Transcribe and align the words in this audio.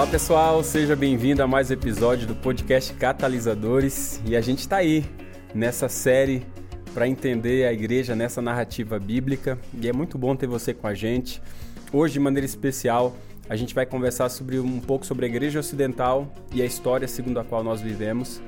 Olá 0.00 0.10
pessoal, 0.10 0.64
seja 0.64 0.96
bem-vindo 0.96 1.42
a 1.42 1.46
mais 1.46 1.68
um 1.70 1.74
episódio 1.74 2.26
do 2.26 2.34
podcast 2.34 2.94
Catalisadores 2.94 4.18
e 4.24 4.34
a 4.34 4.40
gente 4.40 4.60
está 4.60 4.76
aí 4.76 5.04
nessa 5.54 5.90
série 5.90 6.42
para 6.94 7.06
entender 7.06 7.66
a 7.66 7.72
igreja 7.74 8.16
nessa 8.16 8.40
narrativa 8.40 8.98
bíblica 8.98 9.58
e 9.78 9.86
é 9.86 9.92
muito 9.92 10.16
bom 10.16 10.34
ter 10.34 10.46
você 10.46 10.72
com 10.72 10.86
a 10.86 10.94
gente. 10.94 11.42
Hoje, 11.92 12.14
de 12.14 12.18
maneira 12.18 12.46
especial, 12.46 13.14
a 13.46 13.54
gente 13.56 13.74
vai 13.74 13.84
conversar 13.84 14.30
sobre 14.30 14.58
um 14.58 14.80
pouco 14.80 15.04
sobre 15.04 15.26
a 15.26 15.28
igreja 15.28 15.60
ocidental 15.60 16.32
e 16.50 16.62
a 16.62 16.64
história 16.64 17.06
segundo 17.06 17.38
a 17.38 17.44
qual 17.44 17.62
nós 17.62 17.82
vivemos 17.82 18.40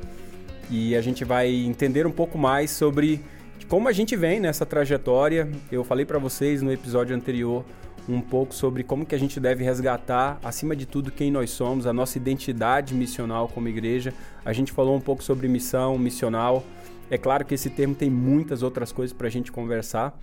e 0.70 0.96
a 0.96 1.02
gente 1.02 1.22
vai 1.22 1.50
entender 1.50 2.06
um 2.06 2.12
pouco 2.12 2.38
mais 2.38 2.70
sobre 2.70 3.20
como 3.68 3.88
a 3.88 3.92
gente 3.92 4.16
vem 4.16 4.40
nessa 4.40 4.64
trajetória. 4.64 5.46
Eu 5.70 5.84
falei 5.84 6.06
para 6.06 6.18
vocês 6.18 6.62
no 6.62 6.72
episódio 6.72 7.14
anterior 7.14 7.62
um 8.08 8.20
pouco 8.20 8.54
sobre 8.54 8.82
como 8.82 9.06
que 9.06 9.14
a 9.14 9.18
gente 9.18 9.38
deve 9.38 9.62
resgatar, 9.62 10.38
acima 10.42 10.74
de 10.74 10.86
tudo, 10.86 11.10
quem 11.10 11.30
nós 11.30 11.50
somos, 11.50 11.86
a 11.86 11.92
nossa 11.92 12.18
identidade 12.18 12.94
missional 12.94 13.48
como 13.48 13.68
igreja. 13.68 14.12
A 14.44 14.52
gente 14.52 14.72
falou 14.72 14.96
um 14.96 15.00
pouco 15.00 15.22
sobre 15.22 15.46
missão, 15.48 15.96
missional. 15.98 16.64
É 17.10 17.16
claro 17.16 17.44
que 17.44 17.54
esse 17.54 17.70
termo 17.70 17.94
tem 17.94 18.10
muitas 18.10 18.62
outras 18.62 18.90
coisas 18.90 19.16
para 19.16 19.28
a 19.28 19.30
gente 19.30 19.52
conversar, 19.52 20.18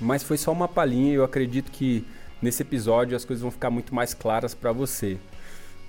mas 0.00 0.22
foi 0.22 0.36
só 0.36 0.52
uma 0.52 0.68
palhinha. 0.68 1.14
Eu 1.14 1.24
acredito 1.24 1.70
que 1.70 2.04
nesse 2.42 2.62
episódio 2.62 3.16
as 3.16 3.24
coisas 3.24 3.42
vão 3.42 3.50
ficar 3.50 3.70
muito 3.70 3.94
mais 3.94 4.12
claras 4.12 4.54
para 4.54 4.72
você. 4.72 5.18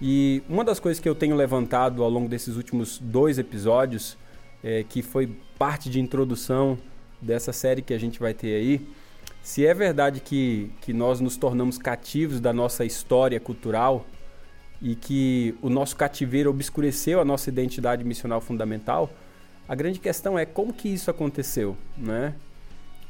E 0.02 0.42
uma 0.50 0.64
das 0.64 0.80
coisas 0.80 1.00
que 1.00 1.08
eu 1.08 1.14
tenho 1.14 1.36
levantado 1.36 2.04
ao 2.04 2.10
longo 2.10 2.28
desses 2.28 2.56
últimos 2.56 2.98
dois 2.98 3.38
episódios, 3.38 4.18
é, 4.64 4.84
que 4.88 5.02
foi 5.02 5.36
parte 5.58 5.90
de 5.90 6.00
introdução 6.00 6.78
dessa 7.22 7.54
série 7.54 7.82
que 7.82 7.94
a 7.94 8.00
gente 8.00 8.20
vai 8.20 8.34
ter 8.34 8.56
aí, 8.56 8.88
se 9.42 9.66
é 9.66 9.74
verdade 9.74 10.20
que, 10.20 10.72
que 10.82 10.94
nós 10.94 11.20
nos 11.20 11.36
tornamos 11.36 11.78
cativos 11.78 12.40
da 12.40 12.54
nossa 12.54 12.86
história 12.86 13.40
cultural 13.40 14.06
e 14.82 14.96
que 14.96 15.56
o 15.62 15.70
nosso 15.70 15.96
cativeiro 15.96 16.50
obscureceu 16.50 17.20
a 17.20 17.26
nossa 17.26 17.50
identidade 17.50 18.04
missional 18.04 18.42
fundamental, 18.42 19.12
a 19.68 19.76
grande 19.76 20.00
questão 20.00 20.38
é 20.38 20.46
como 20.46 20.74
que 20.74 20.90
isso 20.90 21.10
aconteceu, 21.10 21.78
né? 21.98 22.36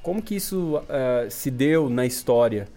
Como 0.04 0.22
que 0.22 0.36
isso 0.36 0.78
uh, 0.78 1.30
se 1.30 1.52
deu 1.52 1.90
na 1.90 2.06
história? 2.06 2.68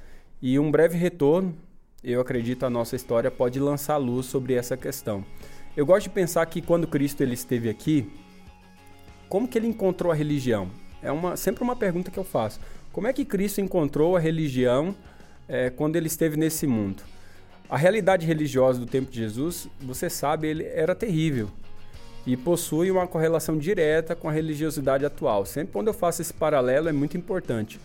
E 0.41 0.59
um 0.59 0.71
breve 0.71 0.97
retorno, 0.97 1.55
eu 2.03 2.21
acredito, 2.21 2.67
a 2.67 2.71
nossa 2.71 2.97
história 2.97 3.31
pode 3.31 3.59
lançar 3.59 3.97
luz 3.97 4.27
sobre 4.27 4.55
essa 4.55 4.77
questão. 4.77 5.25
Eu 5.77 5.87
gosto 5.87 6.05
de 6.05 6.11
pensar 6.11 6.45
que 6.47 6.61
quando 6.61 6.87
Cristo 6.87 7.23
ele 7.23 7.35
esteve 7.35 7.69
aqui, 7.69 8.11
como 9.29 9.49
que 9.49 9.59
ele 9.59 9.67
encontrou 9.67 10.13
a 10.13 10.15
religião? 10.15 10.71
É 11.03 11.11
uma, 11.11 11.37
sempre 11.37 11.65
uma 11.65 11.75
pergunta 11.75 12.11
que 12.11 12.19
eu 12.19 12.25
faço. 12.25 12.61
Como 12.95 13.09
é 13.09 13.13
que 13.13 13.25
Cristo 13.25 13.61
encontrou 13.61 14.17
a 14.17 14.21
religião 14.21 14.95
é, 15.49 15.69
quando 15.69 15.97
ele 15.97 16.07
esteve 16.07 16.37
nesse 16.37 16.65
mundo? 16.65 17.03
A 17.69 17.77
realidade 17.77 18.25
religiosa 18.25 18.79
do 18.79 18.87
tempo 18.87 19.11
de 19.11 19.19
Jesus, 19.19 19.67
você 19.81 20.09
sabe, 20.09 20.47
ele 20.47 20.63
era 20.63 20.95
terrível 20.95 21.51
e 22.25 22.37
possui 22.37 22.93
uma 22.93 23.05
correlação 23.05 23.59
direta 23.59 24.15
com 24.15 24.29
a 24.29 24.33
religiosidade 24.33 25.05
atual. 25.05 25.45
Sempre 25.45 25.73
quando 25.73 25.89
eu 25.89 25.93
faço 25.93 26.23
esse 26.23 26.33
paralelo 26.33 26.89
é 26.89 26.93
muito 26.93 27.17
importante, 27.17 27.81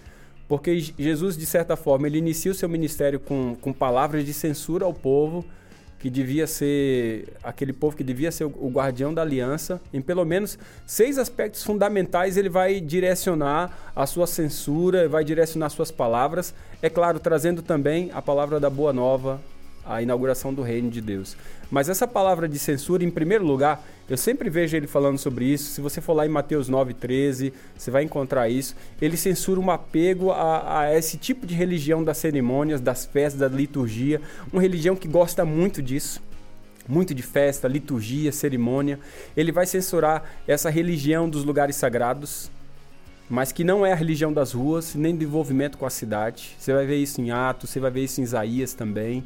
porque 0.47 0.79
Jesus, 0.79 1.35
de 1.35 1.45
certa 1.47 1.75
forma, 1.75 2.05
ele 2.05 2.19
inicia 2.19 2.51
o 2.51 2.55
seu 2.55 2.69
ministério 2.69 3.19
com, 3.19 3.55
com 3.59 3.73
palavras 3.73 4.23
de 4.23 4.31
censura 4.31 4.85
ao 4.85 4.93
povo, 4.93 5.43
que 5.99 6.09
devia 6.09 6.47
ser 6.47 7.27
aquele 7.43 7.73
povo 7.73 7.95
que 7.95 8.03
devia 8.03 8.31
ser 8.31 8.45
o 8.45 8.69
guardião 8.69 9.13
da 9.13 9.21
aliança, 9.21 9.81
em 9.93 10.01
pelo 10.01 10.23
menos 10.23 10.57
seis 10.85 11.17
aspectos 11.17 11.63
fundamentais 11.63 12.37
ele 12.37 12.49
vai 12.49 12.79
direcionar 12.79 13.91
a 13.93 14.05
sua 14.05 14.25
censura, 14.25 15.09
vai 15.09 15.23
direcionar 15.23 15.69
suas 15.69 15.91
palavras, 15.91 16.53
é 16.81 16.89
claro, 16.89 17.19
trazendo 17.19 17.61
também 17.61 18.09
a 18.13 18.21
palavra 18.21 18.59
da 18.59 18.69
boa 18.69 18.93
nova, 18.93 19.41
a 19.85 20.01
inauguração 20.01 20.53
do 20.53 20.61
reino 20.61 20.89
de 20.89 21.01
Deus. 21.01 21.35
Mas 21.71 21.87
essa 21.87 22.07
palavra 22.07 22.47
de 22.49 22.57
censura, 22.57 23.03
em 23.03 23.11
primeiro 23.11 23.45
lugar, 23.45 23.83
eu 24.09 24.17
sempre 24.17 24.49
vejo 24.49 24.75
ele 24.75 24.87
falando 24.87 25.19
sobre 25.19 25.45
isso. 25.45 25.71
Se 25.71 25.81
você 25.81 26.01
for 26.01 26.13
lá 26.13 26.25
em 26.25 26.29
Mateus 26.29 26.69
9,13, 26.69 27.53
você 27.77 27.91
vai 27.91 28.03
encontrar 28.03 28.49
isso. 28.49 28.75
Ele 28.99 29.15
censura 29.15 29.59
um 29.59 29.69
apego 29.69 30.31
a, 30.31 30.79
a, 30.79 30.97
esse 30.97 31.15
tipo 31.15 31.45
de 31.45 31.53
religião 31.53 32.03
das 32.03 32.17
cerimônias, 32.17 32.81
das 32.81 33.05
festas, 33.05 33.39
da 33.39 33.47
liturgia. 33.47 34.19
Uma 34.51 34.61
religião 34.61 34.95
que 34.95 35.07
gosta 35.07 35.45
muito 35.45 35.81
disso. 35.81 36.21
Muito 36.87 37.13
de 37.13 37.21
festa, 37.21 37.67
liturgia, 37.67 38.31
cerimônia. 38.31 38.99
Ele 39.37 39.51
vai 39.51 39.67
censurar 39.67 40.23
essa 40.47 40.71
religião 40.71 41.29
dos 41.29 41.43
lugares 41.43 41.75
sagrados, 41.75 42.49
mas 43.29 43.51
que 43.51 43.63
não 43.63 43.85
é 43.85 43.91
a 43.91 43.95
religião 43.95 44.33
das 44.33 44.53
ruas, 44.53 44.95
nem 44.95 45.15
do 45.15 45.23
envolvimento 45.23 45.77
com 45.77 45.85
a 45.85 45.89
cidade. 45.91 46.55
Você 46.57 46.73
vai 46.73 46.87
ver 46.87 46.95
isso 46.95 47.21
em 47.21 47.29
Atos, 47.29 47.69
você 47.69 47.79
vai 47.79 47.91
ver 47.91 48.05
isso 48.05 48.19
em 48.19 48.23
Isaías 48.23 48.73
também. 48.73 49.23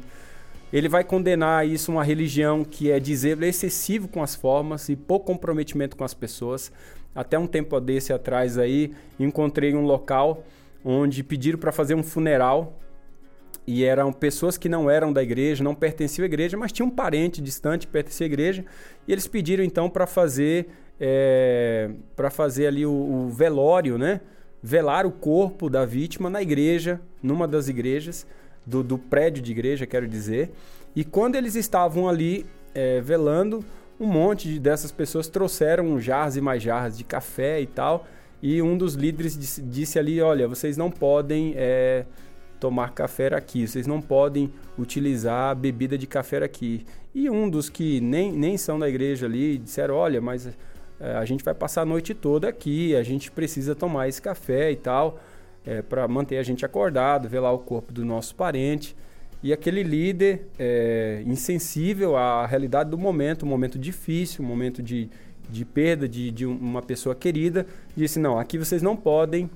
Ele 0.74 0.88
vai 0.88 1.04
condenar 1.04 1.64
isso 1.64 1.92
uma 1.92 2.02
religião 2.02 2.64
que 2.64 2.90
é 2.90 2.98
dizer 2.98 3.40
excessivo 3.44 4.08
com 4.08 4.20
as 4.20 4.34
formas 4.34 4.88
e 4.88 4.96
pouco 4.96 5.26
comprometimento 5.26 5.96
com 5.96 6.02
as 6.02 6.12
pessoas. 6.12 6.72
Até 7.14 7.38
um 7.38 7.46
tempo 7.46 7.78
desse 7.78 8.12
atrás 8.12 8.58
aí, 8.58 8.92
encontrei 9.16 9.72
um 9.72 9.84
local 9.84 10.42
onde 10.84 11.22
pediram 11.22 11.60
para 11.60 11.70
fazer 11.70 11.94
um 11.94 12.02
funeral 12.02 12.76
e 13.64 13.84
eram 13.84 14.12
pessoas 14.12 14.58
que 14.58 14.68
não 14.68 14.90
eram 14.90 15.12
da 15.12 15.22
igreja, 15.22 15.62
não 15.62 15.76
pertenciam 15.76 16.24
à 16.24 16.26
igreja, 16.26 16.56
mas 16.56 16.72
tinham 16.72 16.88
um 16.88 16.90
parente 16.90 17.40
distante 17.40 17.86
que 17.86 17.92
pertencia 17.92 18.24
à 18.24 18.26
igreja, 18.26 18.64
e 19.06 19.12
eles 19.12 19.28
pediram 19.28 19.62
então 19.62 19.88
para 19.88 20.08
fazer 20.08 20.66
é, 20.98 21.88
para 22.16 22.30
fazer 22.30 22.66
ali 22.66 22.84
o, 22.84 22.90
o, 22.90 23.28
velório, 23.28 23.96
né? 23.96 24.20
Velar 24.60 25.06
o 25.06 25.12
corpo 25.12 25.70
da 25.70 25.84
vítima 25.84 26.28
na 26.28 26.42
igreja, 26.42 27.00
numa 27.22 27.46
das 27.46 27.68
igrejas 27.68 28.26
do, 28.66 28.82
do 28.82 28.98
prédio 28.98 29.42
de 29.42 29.52
igreja, 29.52 29.86
quero 29.86 30.06
dizer. 30.06 30.50
E 30.94 31.04
quando 31.04 31.36
eles 31.36 31.54
estavam 31.54 32.08
ali 32.08 32.46
é, 32.74 33.00
velando, 33.00 33.64
um 33.98 34.06
monte 34.06 34.48
de, 34.48 34.58
dessas 34.58 34.90
pessoas 34.90 35.28
trouxeram 35.28 36.00
jarras 36.00 36.36
e 36.36 36.40
mais 36.40 36.62
jarras 36.62 36.96
de 36.96 37.04
café 37.04 37.60
e 37.60 37.66
tal. 37.66 38.06
E 38.42 38.60
um 38.60 38.76
dos 38.76 38.94
líderes 38.94 39.38
disse, 39.38 39.62
disse 39.62 39.98
ali: 39.98 40.20
Olha, 40.20 40.46
vocês 40.46 40.76
não 40.76 40.90
podem 40.90 41.54
é, 41.56 42.04
tomar 42.60 42.92
café 42.92 43.34
aqui, 43.34 43.66
vocês 43.66 43.86
não 43.86 44.00
podem 44.00 44.52
utilizar 44.78 45.54
bebida 45.56 45.96
de 45.96 46.06
café 46.06 46.42
aqui. 46.42 46.84
E 47.14 47.30
um 47.30 47.48
dos 47.48 47.68
que 47.68 48.00
nem, 48.00 48.32
nem 48.32 48.56
são 48.56 48.78
da 48.78 48.88
igreja 48.88 49.26
ali 49.26 49.58
disseram: 49.58 49.94
Olha, 49.94 50.20
mas 50.20 50.46
é, 51.00 51.14
a 51.14 51.24
gente 51.24 51.44
vai 51.44 51.54
passar 51.54 51.82
a 51.82 51.86
noite 51.86 52.12
toda 52.12 52.48
aqui, 52.48 52.94
a 52.94 53.02
gente 53.02 53.30
precisa 53.30 53.74
tomar 53.74 54.08
esse 54.08 54.20
café 54.20 54.70
e 54.70 54.76
tal 54.76 55.18
é, 55.66 55.82
para 55.82 56.06
manter 56.06 56.38
a 56.38 56.42
gente 56.42 56.64
acordado, 56.64 57.28
velar 57.28 57.52
o 57.52 57.58
corpo 57.58 57.92
do 57.92 58.04
nosso 58.04 58.34
parente. 58.34 58.96
E 59.42 59.52
aquele 59.52 59.82
líder 59.82 60.46
é, 60.58 61.22
insensível 61.26 62.16
à 62.16 62.46
realidade 62.46 62.90
do 62.90 62.96
momento, 62.96 63.44
um 63.44 63.48
momento 63.48 63.78
difícil, 63.78 64.44
um 64.44 64.48
momento 64.48 64.82
de, 64.82 65.08
de 65.50 65.64
perda 65.64 66.08
de, 66.08 66.30
de 66.30 66.46
uma 66.46 66.80
pessoa 66.80 67.14
querida, 67.14 67.66
disse: 67.94 68.18
Não, 68.18 68.38
aqui 68.38 68.56
vocês 68.58 68.80
não 68.80 68.96
podem 68.96 69.50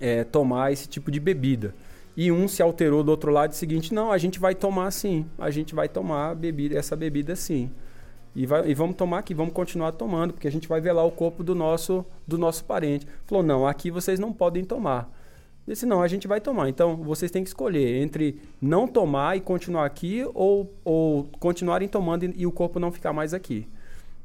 é, 0.00 0.22
tomar 0.24 0.72
esse 0.72 0.86
tipo 0.86 1.10
de 1.10 1.18
bebida. 1.18 1.74
E 2.14 2.32
um 2.32 2.48
se 2.48 2.62
alterou 2.62 3.02
do 3.02 3.10
outro 3.10 3.30
lado, 3.30 3.54
seguinte: 3.54 3.94
Não, 3.94 4.12
a 4.12 4.18
gente 4.18 4.38
vai 4.38 4.54
tomar 4.54 4.90
sim, 4.90 5.26
a 5.38 5.50
gente 5.50 5.74
vai 5.74 5.88
tomar 5.88 6.34
bebida, 6.34 6.78
essa 6.78 6.94
bebida 6.94 7.34
sim. 7.34 7.70
E, 8.34 8.44
vai, 8.44 8.68
e, 8.68 8.74
vamos 8.74 8.96
tomar 8.96 9.20
aqui, 9.20 9.32
vamos 9.32 9.54
continuar 9.54 9.92
tomando, 9.92 10.34
porque 10.34 10.46
a 10.46 10.52
gente 10.52 10.68
vai 10.68 10.78
velar 10.78 11.06
o 11.06 11.10
corpo 11.10 11.42
do 11.42 11.54
nosso, 11.54 12.04
do 12.26 12.36
nosso 12.36 12.64
parente. 12.66 13.06
Falou: 13.24 13.42
Não, 13.42 13.66
aqui 13.66 13.90
vocês 13.90 14.18
não 14.18 14.30
podem 14.30 14.62
tomar. 14.62 15.10
Disse, 15.66 15.84
não, 15.84 16.00
a 16.00 16.06
gente 16.06 16.28
vai 16.28 16.40
tomar. 16.40 16.68
Então, 16.68 16.96
vocês 16.96 17.30
têm 17.30 17.42
que 17.42 17.48
escolher 17.48 18.00
entre 18.00 18.40
não 18.62 18.86
tomar 18.86 19.36
e 19.36 19.40
continuar 19.40 19.84
aqui 19.84 20.24
ou, 20.32 20.72
ou 20.84 21.24
continuarem 21.40 21.88
tomando 21.88 22.24
e, 22.24 22.32
e 22.36 22.46
o 22.46 22.52
corpo 22.52 22.78
não 22.78 22.92
ficar 22.92 23.12
mais 23.12 23.34
aqui. 23.34 23.66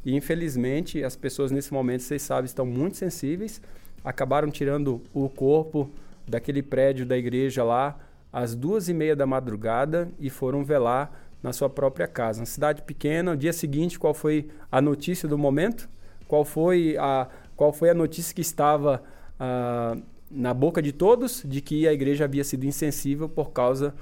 E, 0.05 0.15
infelizmente, 0.15 1.03
as 1.03 1.15
pessoas 1.15 1.51
nesse 1.51 1.73
momento, 1.73 2.03
vocês 2.03 2.21
sabem, 2.21 2.45
estão 2.45 2.65
muito 2.65 2.97
sensíveis. 2.97 3.59
Acabaram 4.05 4.51
tirando 4.51 5.01
o 5.13 5.27
corpo 5.29 5.89
daquele 6.27 6.61
prédio 6.61 7.07
da 7.07 7.17
igreja 7.17 7.63
lá 7.63 7.97
às 8.31 8.53
duas 8.53 8.87
e 8.87 8.93
meia 8.93 9.15
da 9.15 9.25
madrugada 9.25 10.09
e 10.19 10.29
foram 10.29 10.63
velar 10.63 11.11
na 11.41 11.51
sua 11.51 11.69
própria 11.69 12.07
casa. 12.07 12.41
Uma 12.41 12.45
cidade 12.45 12.83
pequena. 12.83 13.31
No 13.31 13.37
dia 13.37 13.51
seguinte, 13.51 13.97
qual 13.97 14.13
foi 14.13 14.47
a 14.71 14.79
notícia 14.79 15.27
do 15.27 15.39
momento? 15.39 15.89
Qual 16.27 16.45
foi 16.45 16.95
a, 16.99 17.27
qual 17.55 17.73
foi 17.73 17.89
a 17.89 17.95
notícia 17.95 18.35
que 18.35 18.41
estava... 18.41 19.01
Uh, 19.39 20.10
na 20.31 20.53
boca 20.53 20.81
de 20.81 20.91
todos 20.91 21.43
de 21.45 21.61
que 21.61 21.87
a 21.87 21.93
igreja 21.93 22.25
havia 22.25 22.43
sido 22.43 22.65
insensível 22.65 23.27
por 23.27 23.51
causa 23.51 23.93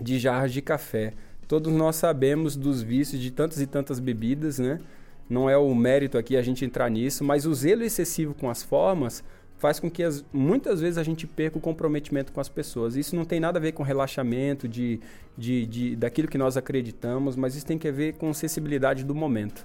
de 0.00 0.18
jarras 0.18 0.52
de 0.52 0.62
café. 0.62 1.12
Todos 1.48 1.72
nós 1.72 1.96
sabemos 1.96 2.56
dos 2.56 2.82
vícios 2.82 3.20
de 3.20 3.30
tantas 3.30 3.60
e 3.60 3.66
tantas 3.66 3.98
bebidas, 3.98 4.58
né? 4.58 4.80
Não 5.28 5.48
é 5.48 5.56
o 5.56 5.74
mérito 5.74 6.18
aqui 6.18 6.36
a 6.36 6.42
gente 6.42 6.64
entrar 6.64 6.90
nisso, 6.90 7.24
mas 7.24 7.46
o 7.46 7.54
zelo 7.54 7.82
excessivo 7.82 8.34
com 8.34 8.48
as 8.50 8.62
formas 8.62 9.22
faz 9.58 9.78
com 9.78 9.88
que 9.88 10.02
as, 10.02 10.24
muitas 10.32 10.80
vezes 10.80 10.98
a 10.98 11.04
gente 11.04 11.24
perca 11.24 11.56
o 11.56 11.60
comprometimento 11.60 12.32
com 12.32 12.40
as 12.40 12.48
pessoas. 12.48 12.96
Isso 12.96 13.14
não 13.14 13.24
tem 13.24 13.38
nada 13.38 13.58
a 13.58 13.62
ver 13.62 13.72
com 13.72 13.82
relaxamento, 13.82 14.66
de, 14.66 14.98
de, 15.38 15.66
de, 15.66 15.96
daquilo 15.96 16.26
que 16.26 16.36
nós 16.36 16.56
acreditamos, 16.56 17.36
mas 17.36 17.54
isso 17.54 17.64
tem 17.64 17.78
que 17.78 17.90
ver 17.92 18.14
com 18.14 18.34
sensibilidade 18.34 19.04
do 19.04 19.14
momento. 19.14 19.64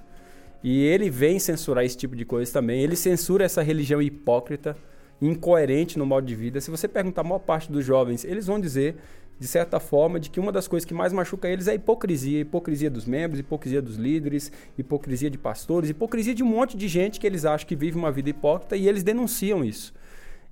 E 0.62 0.84
ele 0.84 1.10
vem 1.10 1.38
censurar 1.38 1.84
esse 1.84 1.96
tipo 1.96 2.14
de 2.14 2.24
coisa 2.24 2.52
também. 2.52 2.80
Ele 2.80 2.96
censura 2.96 3.44
essa 3.44 3.60
religião 3.60 4.00
hipócrita 4.00 4.76
incoerente 5.20 5.98
no 5.98 6.06
modo 6.06 6.26
de 6.26 6.34
vida. 6.34 6.60
Se 6.60 6.70
você 6.70 6.86
perguntar 6.86 7.22
a 7.22 7.24
maior 7.24 7.40
parte 7.40 7.70
dos 7.70 7.84
jovens, 7.84 8.24
eles 8.24 8.46
vão 8.46 8.60
dizer, 8.60 8.96
de 9.38 9.46
certa 9.46 9.80
forma, 9.80 10.18
de 10.18 10.30
que 10.30 10.40
uma 10.40 10.52
das 10.52 10.68
coisas 10.68 10.84
que 10.84 10.94
mais 10.94 11.12
machuca 11.12 11.48
eles 11.48 11.68
é 11.68 11.72
a 11.72 11.74
hipocrisia. 11.74 12.40
Hipocrisia 12.40 12.90
dos 12.90 13.04
membros, 13.04 13.40
hipocrisia 13.40 13.82
dos 13.82 13.96
líderes, 13.96 14.50
hipocrisia 14.76 15.30
de 15.30 15.38
pastores, 15.38 15.90
hipocrisia 15.90 16.34
de 16.34 16.42
um 16.42 16.46
monte 16.46 16.76
de 16.76 16.88
gente 16.88 17.20
que 17.20 17.26
eles 17.26 17.44
acham 17.44 17.66
que 17.66 17.76
vive 17.76 17.96
uma 17.96 18.10
vida 18.10 18.30
hipócrita 18.30 18.76
e 18.76 18.88
eles 18.88 19.02
denunciam 19.02 19.64
isso. 19.64 19.92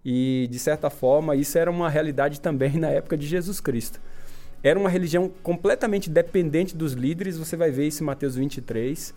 E, 0.04 0.46
de 0.50 0.58
certa 0.58 0.88
forma, 0.88 1.34
isso 1.34 1.58
era 1.58 1.70
uma 1.70 1.88
realidade 1.88 2.40
também 2.40 2.74
na 2.78 2.90
época 2.90 3.16
de 3.16 3.26
Jesus 3.26 3.60
Cristo. 3.60 4.00
Era 4.62 4.78
uma 4.78 4.88
religião 4.88 5.30
completamente 5.42 6.08
dependente 6.10 6.76
dos 6.76 6.92
líderes, 6.92 7.36
você 7.36 7.56
vai 7.56 7.70
ver 7.70 7.86
isso 7.86 8.02
em 8.02 8.06
Mateus 8.06 8.36
23. 8.36 9.14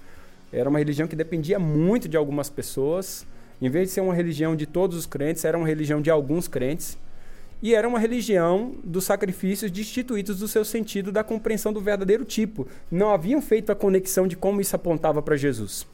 Era 0.52 0.70
uma 0.70 0.80
religião 0.80 1.08
que 1.08 1.16
dependia 1.16 1.60
muito 1.60 2.08
de 2.08 2.18
algumas 2.18 2.50
pessoas. 2.50 3.26
Em 3.62 3.70
vez 3.70 3.90
de 3.90 3.94
ser 3.94 4.02
uma 4.02 4.14
religião 4.14 4.56
de 4.56 4.66
todos 4.66 4.98
os 4.98 5.06
crentes, 5.06 5.44
era 5.44 5.58
uma 5.58 5.68
religião 5.68 6.02
de 6.02 6.10
alguns 6.10 6.48
crentes. 6.48 6.98
E 7.62 7.76
era 7.76 7.88
uma 7.88 8.00
religião 8.00 8.74
dos 8.84 9.04
sacrifícios 9.04 9.70
destituídos 9.70 10.40
do 10.40 10.48
seu 10.48 10.64
sentido 10.64 11.12
da 11.12 11.26
compreensão 11.26 11.74
do 11.74 11.82
verdadeiro 11.82 12.24
tipo. 12.24 12.66
Não 12.90 13.14
haviam 13.14 13.42
feito 13.42 13.70
a 13.70 13.76
conexão 13.76 14.28
de 14.28 14.38
como 14.38 14.62
isso 14.62 14.76
apontava 14.76 15.22
para 15.22 15.36
Jesus. 15.36 15.86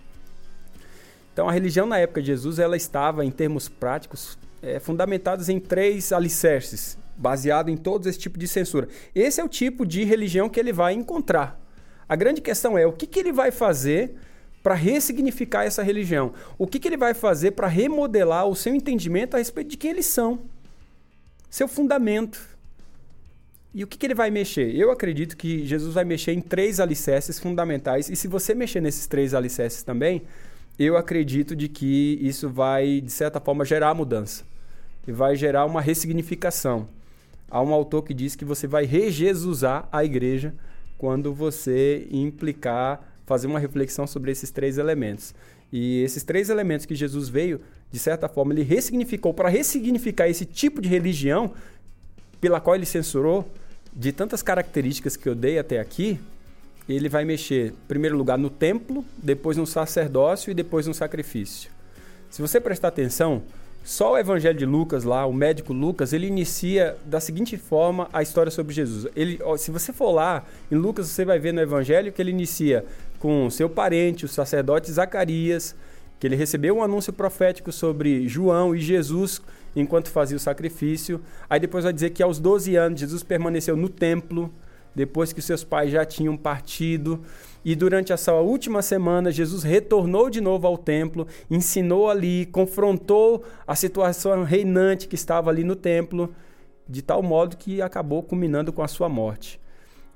Então, 1.34 1.50
a 1.50 1.52
religião 1.52 1.88
na 1.88 1.98
época 1.98 2.22
de 2.22 2.28
Jesus, 2.28 2.60
ela 2.60 2.78
estava, 2.78 3.26
em 3.26 3.32
termos 3.32 3.68
práticos, 3.68 4.38
é, 4.62 4.80
em 5.50 5.60
três 5.60 6.14
alicerces, 6.14 6.98
baseado 7.18 7.70
em 7.70 7.76
todo 7.76 8.08
esse 8.08 8.20
tipo 8.20 8.38
de 8.38 8.48
censura. 8.48 8.88
Esse 9.14 9.42
é 9.42 9.44
o 9.44 9.50
tipo 9.50 9.86
de 9.86 10.04
religião 10.04 10.48
que 10.48 10.60
ele 10.60 10.72
vai 10.72 10.94
encontrar. 10.94 11.60
A 12.08 12.16
grande 12.16 12.42
questão 12.42 12.78
é 12.78 12.86
o 12.86 12.94
que, 12.94 13.08
que 13.08 13.20
ele 13.20 13.34
vai 13.34 13.52
fazer 13.52 14.16
para 14.66 14.74
ressignificar 14.74 15.64
essa 15.64 15.84
religião? 15.84 16.34
O 16.58 16.66
que, 16.66 16.80
que 16.80 16.88
ele 16.88 16.98
vai 16.98 17.14
fazer 17.14 17.52
para 17.52 17.68
remodelar 17.68 18.48
o 18.48 18.56
seu 18.56 18.74
entendimento 18.74 19.36
a 19.36 19.38
respeito 19.38 19.70
de 19.70 19.78
quem 19.78 19.92
eles 19.92 20.08
são? 20.08 20.40
Seu 21.52 21.68
fundamento. 21.68 22.44
E 23.76 23.84
o 23.84 23.88
que, 23.88 23.96
que 23.96 24.08
ele 24.08 24.16
vai 24.16 24.32
mexer? 24.32 24.76
Eu 24.76 24.90
acredito 24.90 25.38
que 25.38 25.64
Jesus 25.68 25.94
vai 25.94 26.04
mexer 26.04 26.32
em 26.32 26.42
três 26.42 26.80
alicerces 26.80 27.38
fundamentais. 27.40 28.10
E 28.10 28.16
se 28.16 28.28
você 28.28 28.56
mexer 28.56 28.82
nesses 28.82 29.06
três 29.06 29.36
alicerces 29.36 29.84
também, 29.84 30.24
eu 30.80 30.98
acredito 30.98 31.56
de 31.56 31.70
que 31.70 32.18
isso 32.20 32.50
vai, 32.50 33.02
de 33.02 33.12
certa 33.12 33.40
forma, 33.40 33.64
gerar 33.64 33.94
mudança 33.94 34.44
e 35.08 35.12
vai 35.12 35.36
gerar 35.36 35.66
uma 35.66 35.80
ressignificação. 35.80 36.90
Há 37.52 37.62
um 37.62 37.72
autor 37.72 38.02
que 38.02 38.16
diz 38.16 38.36
que 38.36 38.44
você 38.44 38.66
vai 38.66 38.86
rejesusar 38.86 39.88
a 39.92 40.04
igreja 40.04 40.56
quando 40.98 41.32
você 41.32 42.08
implicar, 42.10 43.15
fazer 43.26 43.48
uma 43.48 43.60
reflexão 43.60 44.06
sobre 44.06 44.32
esses 44.32 44.52
três 44.52 44.78
elementos. 44.78 45.34
E 45.72 46.04
esses 46.04 46.24
três 46.24 46.50
elementos 46.50 46.86
que 46.86 46.96
Jesus 46.96 47.28
veio, 47.28 47.60
de 47.92 48.00
certa 48.00 48.28
forma, 48.30 48.54
ele 48.54 48.64
ressignificou 48.64 49.34
para 49.34 49.50
ressignificar 49.50 50.28
esse 50.28 50.46
tipo 50.46 50.82
de 50.82 50.88
religião 50.88 51.54
pela 52.40 52.62
qual 52.62 52.76
ele 52.76 52.86
censurou, 52.86 53.50
de 53.94 54.12
tantas 54.12 54.44
características 54.44 55.16
que 55.16 55.28
eu 55.28 55.34
dei 55.34 55.58
até 55.58 55.80
aqui, 55.80 56.20
ele 56.88 57.10
vai 57.10 57.26
mexer, 57.26 57.70
em 57.70 57.88
primeiro 57.88 58.16
lugar, 58.16 58.38
no 58.38 58.50
templo, 58.50 59.04
depois 59.18 59.58
no 59.58 59.66
sacerdócio 59.66 60.52
e 60.52 60.54
depois 60.54 60.86
no 60.86 60.94
sacrifício. 60.94 61.72
Se 62.30 62.42
você 62.42 62.60
prestar 62.60 62.90
atenção, 62.90 63.42
só 63.84 64.14
o 64.14 64.18
Evangelho 64.18 64.58
de 64.58 64.66
Lucas 64.66 65.04
lá, 65.04 65.26
o 65.26 65.34
médico 65.34 65.72
Lucas, 65.72 66.12
ele 66.12 66.28
inicia 66.28 66.98
da 67.06 67.20
seguinte 67.20 67.58
forma 67.58 68.10
a 68.12 68.22
história 68.22 68.52
sobre 68.52 68.74
Jesus. 68.74 69.08
Ele, 69.16 69.40
se 69.58 69.72
você 69.72 69.94
for 69.94 70.12
lá 70.12 70.44
em 70.72 70.76
Lucas, 70.76 71.08
você 71.08 71.24
vai 71.24 71.40
ver 71.40 71.54
no 71.54 71.62
Evangelho 71.62 72.12
que 72.12 72.22
ele 72.22 72.32
inicia 72.32 72.86
com 73.20 73.50
seu 73.50 73.70
parente, 73.70 74.26
o 74.26 74.28
sacerdote 74.28 74.92
Zacarias, 74.92 75.76
que 76.20 76.28
ele 76.28 76.36
recebeu 76.36 76.78
um 76.78 76.84
anúncio 76.84 77.12
profético 77.12 77.72
sobre 77.72 78.28
João 78.28 78.76
e 78.76 78.80
Jesus 78.80 79.42
enquanto 79.76 80.10
fazia 80.10 80.38
o 80.38 80.40
sacrifício. 80.40 81.22
Aí 81.50 81.60
depois 81.60 81.84
vai 81.84 81.94
dizer 81.94 82.12
que 82.12 82.24
aos 82.24 82.40
12 82.40 82.76
anos 82.76 83.00
Jesus 83.00 83.24
permaneceu 83.24 83.76
no 83.76 83.90
templo, 83.90 84.52
depois 84.94 85.34
que 85.34 85.42
seus 85.42 85.64
pais 85.64 85.92
já 85.92 86.06
tinham 86.06 86.38
partido. 86.38 87.22
E 87.64 87.76
durante 87.76 88.14
a 88.14 88.18
sua 88.18 88.40
última 88.40 88.82
semana, 88.82 89.32
Jesus 89.32 89.64
retornou 89.64 90.30
de 90.30 90.40
novo 90.40 90.66
ao 90.68 90.78
templo, 90.78 91.28
ensinou 91.52 92.10
ali, 92.10 92.46
confrontou 92.46 93.44
a 93.68 93.76
situação 93.76 94.44
reinante 94.44 95.08
que 95.08 95.16
estava 95.16 95.50
ali 95.50 95.64
no 95.64 95.76
templo, 95.76 96.34
de 96.88 97.02
tal 97.02 97.22
modo 97.22 97.58
que 97.58 97.82
acabou 97.82 98.24
culminando 98.24 98.72
com 98.72 98.84
a 98.84 98.88
sua 98.88 99.10
morte. 99.10 99.60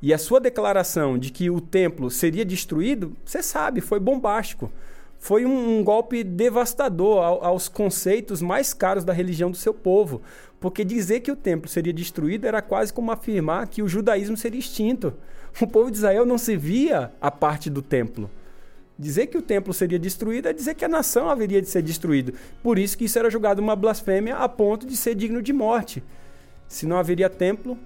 E 0.01 0.13
a 0.13 0.17
sua 0.17 0.39
declaração 0.39 1.17
de 1.17 1.29
que 1.29 1.49
o 1.49 1.59
templo 1.59 2.09
seria 2.09 2.45
destruído, 2.45 3.15
você 3.25 3.43
sabe, 3.43 3.81
foi 3.81 3.99
bombástico. 3.99 4.71
Foi 5.19 5.45
um, 5.45 5.79
um 5.79 5.83
golpe 5.83 6.23
devastador 6.23 7.21
ao, 7.21 7.43
aos 7.43 7.67
conceitos 7.67 8.41
mais 8.41 8.73
caros 8.73 9.03
da 9.03 9.11
religião 9.11 9.51
do 9.51 9.57
seu 9.57 9.73
povo. 9.73 10.21
Porque 10.59 10.85
dizer 10.85 11.19
que 11.19 11.31
o 11.31 11.35
templo 11.35 11.69
seria 11.69 11.91
destruído 11.91 12.45
era 12.45 12.61
quase 12.61 12.93
como 12.93 13.11
afirmar 13.11 13.67
que 13.67 13.81
o 13.81 13.87
judaísmo 13.87 14.37
seria 14.37 14.59
extinto. 14.59 15.13
O 15.59 15.67
povo 15.67 15.91
de 15.91 15.97
Israel 15.97 16.25
não 16.25 16.37
se 16.37 16.55
via 16.55 17.11
a 17.19 17.29
parte 17.29 17.69
do 17.69 17.81
templo. 17.81 18.29
Dizer 18.97 19.27
que 19.27 19.37
o 19.37 19.41
templo 19.41 19.73
seria 19.73 19.99
destruído 19.99 20.47
é 20.47 20.53
dizer 20.53 20.75
que 20.75 20.83
a 20.83 20.89
nação 20.89 21.29
haveria 21.29 21.61
de 21.61 21.69
ser 21.69 21.81
destruída. 21.81 22.33
Por 22.61 22.77
isso 22.77 22.97
que 22.97 23.05
isso 23.05 23.17
era 23.17 23.29
julgado 23.29 23.61
uma 23.61 23.75
blasfêmia 23.75 24.35
a 24.37 24.47
ponto 24.47 24.85
de 24.85 24.95
ser 24.95 25.15
digno 25.15 25.41
de 25.41 25.53
morte. 25.53 26.03
Se 26.67 26.85
não 26.85 26.97
haveria 26.97 27.29
templo, 27.29 27.77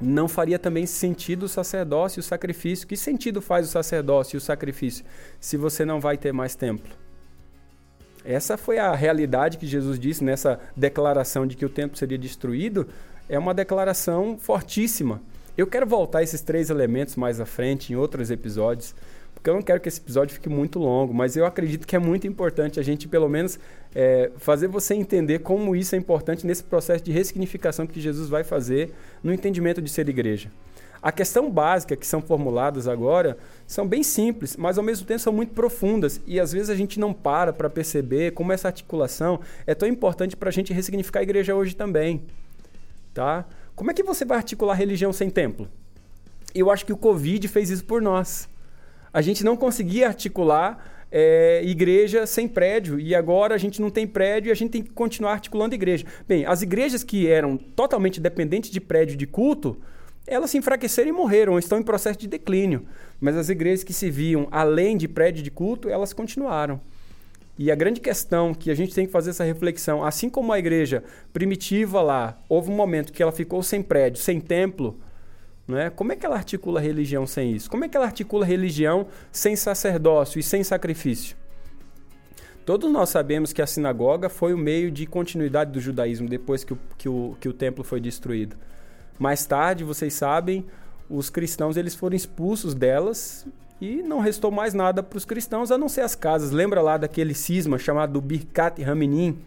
não 0.00 0.28
faria 0.28 0.58
também 0.58 0.86
sentido 0.86 1.44
o 1.44 1.48
sacerdócio 1.48 2.18
e 2.18 2.20
o 2.20 2.24
sacrifício. 2.24 2.86
Que 2.86 2.96
sentido 2.96 3.42
faz 3.42 3.66
o 3.66 3.70
sacerdócio 3.70 4.36
e 4.36 4.38
o 4.38 4.40
sacrifício 4.40 5.04
se 5.40 5.56
você 5.56 5.84
não 5.84 6.00
vai 6.00 6.16
ter 6.16 6.32
mais 6.32 6.54
templo? 6.54 6.92
Essa 8.24 8.56
foi 8.56 8.78
a 8.78 8.94
realidade 8.94 9.58
que 9.58 9.66
Jesus 9.66 9.98
disse 9.98 10.22
nessa 10.22 10.60
declaração 10.76 11.46
de 11.46 11.56
que 11.56 11.64
o 11.64 11.68
templo 11.68 11.96
seria 11.96 12.18
destruído. 12.18 12.86
É 13.28 13.38
uma 13.38 13.54
declaração 13.54 14.36
fortíssima. 14.38 15.22
Eu 15.56 15.66
quero 15.66 15.86
voltar 15.86 16.18
a 16.18 16.22
esses 16.22 16.40
três 16.40 16.70
elementos 16.70 17.16
mais 17.16 17.40
à 17.40 17.46
frente, 17.46 17.92
em 17.92 17.96
outros 17.96 18.30
episódios, 18.30 18.94
porque 19.38 19.50
eu 19.50 19.54
não 19.54 19.62
quero 19.62 19.80
que 19.80 19.88
esse 19.88 20.00
episódio 20.00 20.34
fique 20.34 20.48
muito 20.48 20.80
longo, 20.80 21.14
mas 21.14 21.36
eu 21.36 21.46
acredito 21.46 21.86
que 21.86 21.94
é 21.94 21.98
muito 21.98 22.26
importante 22.26 22.80
a 22.80 22.82
gente, 22.82 23.06
pelo 23.06 23.28
menos, 23.28 23.56
é, 23.94 24.32
fazer 24.36 24.66
você 24.66 24.94
entender 24.94 25.38
como 25.38 25.76
isso 25.76 25.94
é 25.94 25.98
importante 25.98 26.44
nesse 26.44 26.64
processo 26.64 27.04
de 27.04 27.12
ressignificação 27.12 27.86
que 27.86 28.00
Jesus 28.00 28.28
vai 28.28 28.42
fazer 28.42 28.92
no 29.22 29.32
entendimento 29.32 29.80
de 29.80 29.88
ser 29.90 30.08
igreja. 30.08 30.50
A 31.00 31.12
questão 31.12 31.48
básica 31.48 31.94
que 31.94 32.04
são 32.04 32.20
formuladas 32.20 32.88
agora 32.88 33.38
são 33.64 33.86
bem 33.86 34.02
simples, 34.02 34.56
mas 34.56 34.76
ao 34.76 34.82
mesmo 34.82 35.06
tempo 35.06 35.20
são 35.20 35.32
muito 35.32 35.54
profundas 35.54 36.20
e 36.26 36.40
às 36.40 36.50
vezes 36.50 36.68
a 36.68 36.74
gente 36.74 36.98
não 36.98 37.12
para 37.12 37.52
para 37.52 37.70
perceber 37.70 38.32
como 38.32 38.52
essa 38.52 38.66
articulação 38.66 39.38
é 39.64 39.74
tão 39.76 39.88
importante 39.88 40.36
para 40.36 40.48
a 40.48 40.52
gente 40.52 40.72
ressignificar 40.72 41.20
a 41.20 41.22
igreja 41.22 41.54
hoje 41.54 41.76
também, 41.76 42.24
tá? 43.14 43.46
Como 43.76 43.92
é 43.92 43.94
que 43.94 44.02
você 44.02 44.24
vai 44.24 44.38
articular 44.38 44.74
religião 44.74 45.12
sem 45.12 45.30
templo? 45.30 45.68
Eu 46.52 46.68
acho 46.72 46.84
que 46.84 46.92
o 46.92 46.96
Covid 46.96 47.46
fez 47.46 47.70
isso 47.70 47.84
por 47.84 48.02
nós. 48.02 48.48
A 49.18 49.20
gente 49.20 49.42
não 49.42 49.56
conseguia 49.56 50.06
articular 50.06 50.78
é, 51.10 51.60
igreja 51.64 52.24
sem 52.24 52.46
prédio 52.46 53.00
e 53.00 53.16
agora 53.16 53.52
a 53.52 53.58
gente 53.58 53.82
não 53.82 53.90
tem 53.90 54.06
prédio 54.06 54.48
e 54.48 54.52
a 54.52 54.54
gente 54.54 54.70
tem 54.70 54.80
que 54.80 54.90
continuar 54.90 55.32
articulando 55.32 55.74
igreja. 55.74 56.06
Bem, 56.28 56.46
as 56.46 56.62
igrejas 56.62 57.02
que 57.02 57.26
eram 57.26 57.56
totalmente 57.56 58.20
dependentes 58.20 58.70
de 58.70 58.80
prédio 58.80 59.16
de 59.16 59.26
culto, 59.26 59.76
elas 60.24 60.52
se 60.52 60.58
enfraqueceram 60.58 61.08
e 61.08 61.12
morreram, 61.12 61.58
estão 61.58 61.80
em 61.80 61.82
processo 61.82 62.16
de 62.16 62.28
declínio. 62.28 62.86
Mas 63.20 63.36
as 63.36 63.48
igrejas 63.48 63.82
que 63.82 63.92
se 63.92 64.08
viam 64.08 64.46
além 64.52 64.96
de 64.96 65.08
prédio 65.08 65.42
de 65.42 65.50
culto, 65.50 65.88
elas 65.88 66.12
continuaram. 66.12 66.80
E 67.58 67.72
a 67.72 67.74
grande 67.74 68.00
questão 68.00 68.54
que 68.54 68.70
a 68.70 68.74
gente 68.76 68.94
tem 68.94 69.04
que 69.04 69.10
fazer 69.10 69.30
essa 69.30 69.42
reflexão, 69.42 70.04
assim 70.04 70.30
como 70.30 70.52
a 70.52 70.60
igreja 70.60 71.02
primitiva 71.32 72.00
lá, 72.00 72.40
houve 72.48 72.70
um 72.70 72.76
momento 72.76 73.12
que 73.12 73.20
ela 73.20 73.32
ficou 73.32 73.64
sem 73.64 73.82
prédio, 73.82 74.22
sem 74.22 74.40
templo, 74.40 74.96
né? 75.68 75.90
Como 75.90 76.10
é 76.10 76.16
que 76.16 76.24
ela 76.24 76.36
articula 76.36 76.80
religião 76.80 77.26
sem 77.26 77.52
isso? 77.52 77.70
Como 77.70 77.84
é 77.84 77.88
que 77.88 77.96
ela 77.96 78.06
articula 78.06 78.46
religião 78.46 79.06
sem 79.30 79.54
sacerdócio 79.54 80.40
e 80.40 80.42
sem 80.42 80.64
sacrifício? 80.64 81.36
Todos 82.64 82.90
nós 82.90 83.10
sabemos 83.10 83.52
que 83.52 83.62
a 83.62 83.66
sinagoga 83.66 84.28
foi 84.28 84.52
o 84.52 84.58
meio 84.58 84.90
de 84.90 85.06
continuidade 85.06 85.70
do 85.70 85.80
judaísmo 85.80 86.28
depois 86.28 86.64
que 86.64 86.72
o, 86.72 86.78
que 86.96 87.08
o, 87.08 87.36
que 87.38 87.48
o 87.48 87.52
templo 87.52 87.84
foi 87.84 88.00
destruído. 88.00 88.56
Mais 89.18 89.46
tarde, 89.46 89.84
vocês 89.84 90.14
sabem, 90.14 90.66
os 91.08 91.30
cristãos 91.30 91.76
eles 91.76 91.94
foram 91.94 92.16
expulsos 92.16 92.74
delas 92.74 93.46
e 93.80 94.02
não 94.02 94.20
restou 94.20 94.50
mais 94.50 94.74
nada 94.74 95.02
para 95.02 95.16
os 95.16 95.24
cristãos 95.24 95.70
a 95.70 95.78
não 95.78 95.88
ser 95.88 96.02
as 96.02 96.14
casas. 96.14 96.50
Lembra 96.50 96.80
lá 96.80 96.96
daquele 96.96 97.34
cisma 97.34 97.78
chamado 97.78 98.20
Birkat 98.20 98.82
Raminim? 98.82 99.38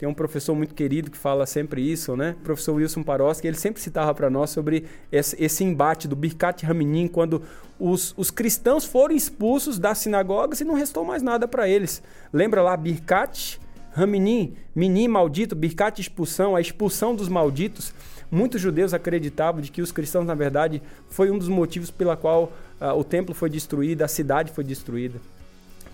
Tem 0.00 0.08
um 0.08 0.14
professor 0.14 0.54
muito 0.54 0.74
querido 0.74 1.10
que 1.10 1.18
fala 1.18 1.44
sempre 1.44 1.82
isso, 1.82 2.16
né? 2.16 2.34
O 2.40 2.42
professor 2.42 2.72
Wilson 2.72 3.02
Paroski, 3.02 3.46
ele 3.46 3.58
sempre 3.58 3.82
citava 3.82 4.14
para 4.14 4.30
nós 4.30 4.48
sobre 4.48 4.86
esse, 5.12 5.62
embate 5.62 6.08
do 6.08 6.16
Birkat 6.16 6.64
Raminim, 6.64 7.06
quando 7.06 7.42
os, 7.78 8.14
os, 8.16 8.30
cristãos 8.30 8.86
foram 8.86 9.14
expulsos 9.14 9.78
das 9.78 9.98
sinagogas 9.98 10.58
e 10.62 10.64
não 10.64 10.72
restou 10.72 11.04
mais 11.04 11.22
nada 11.22 11.46
para 11.46 11.68
eles. 11.68 12.02
Lembra 12.32 12.62
lá 12.62 12.74
Birkat 12.78 13.60
Raminim, 13.92 14.54
Minim 14.74 15.06
maldito, 15.06 15.54
Birkat 15.54 16.00
expulsão, 16.00 16.56
a 16.56 16.62
expulsão 16.62 17.14
dos 17.14 17.28
malditos. 17.28 17.92
Muitos 18.30 18.58
judeus 18.58 18.94
acreditavam 18.94 19.60
de 19.60 19.70
que 19.70 19.82
os 19.82 19.92
cristãos, 19.92 20.24
na 20.24 20.34
verdade, 20.34 20.82
foi 21.10 21.30
um 21.30 21.36
dos 21.36 21.48
motivos 21.48 21.90
pela 21.90 22.16
qual 22.16 22.44
uh, 22.80 22.98
o 22.98 23.04
templo 23.04 23.34
foi 23.34 23.50
destruído, 23.50 24.00
a 24.00 24.08
cidade 24.08 24.50
foi 24.50 24.64
destruída. 24.64 25.20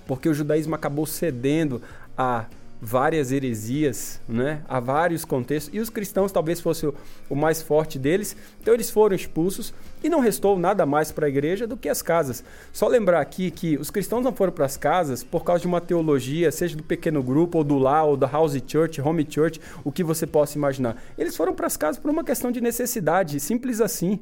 Porque 0.06 0.28
o 0.28 0.34
judaísmo 0.34 0.76
acabou 0.76 1.06
cedendo 1.06 1.82
a 2.16 2.44
várias 2.80 3.32
heresias, 3.32 4.20
né? 4.28 4.62
Há 4.68 4.80
vários 4.80 5.24
contextos. 5.24 5.74
E 5.74 5.80
os 5.80 5.90
cristãos 5.90 6.32
talvez 6.32 6.60
fosse 6.60 6.86
o, 7.28 7.34
mais 7.34 7.62
forte 7.62 7.98
deles. 7.98 8.36
Então 8.60 8.74
eles 8.74 8.90
foram 8.90 9.16
expulsos 9.16 9.72
e 10.02 10.08
não 10.08 10.20
restou 10.20 10.58
nada 10.58 10.84
mais 10.84 11.10
para 11.10 11.26
a 11.26 11.28
igreja 11.28 11.66
do 11.66 11.76
que 11.76 11.88
as 11.88 12.02
casas. 12.02 12.44
Só 12.72 12.86
lembrar 12.86 13.20
aqui 13.20 13.50
que 13.50 13.76
os 13.76 13.90
cristãos 13.90 14.22
não 14.22 14.32
foram 14.32 14.52
para 14.52 14.66
as 14.66 14.76
casas 14.76 15.24
por 15.24 15.44
causa 15.44 15.62
de 15.62 15.66
uma 15.66 15.80
teologia, 15.80 16.52
seja 16.52 16.76
do 16.76 16.82
pequeno 16.82 17.22
grupo, 17.22 17.58
ou 17.58 17.64
do 17.64 17.78
lar, 17.78 18.04
ou 18.04 18.16
da 18.16 18.26
house 18.26 18.62
church, 18.66 19.00
home 19.00 19.26
church, 19.28 19.60
o 19.84 19.90
que 19.90 20.04
você 20.04 20.26
possa 20.26 20.58
imaginar. 20.58 20.96
Eles 21.16 21.36
foram 21.36 21.54
para 21.54 21.66
as 21.66 21.76
casas 21.76 22.00
por 22.00 22.10
uma 22.10 22.24
questão 22.24 22.52
de 22.52 22.60
necessidade, 22.60 23.40
simples 23.40 23.80
assim. 23.80 24.20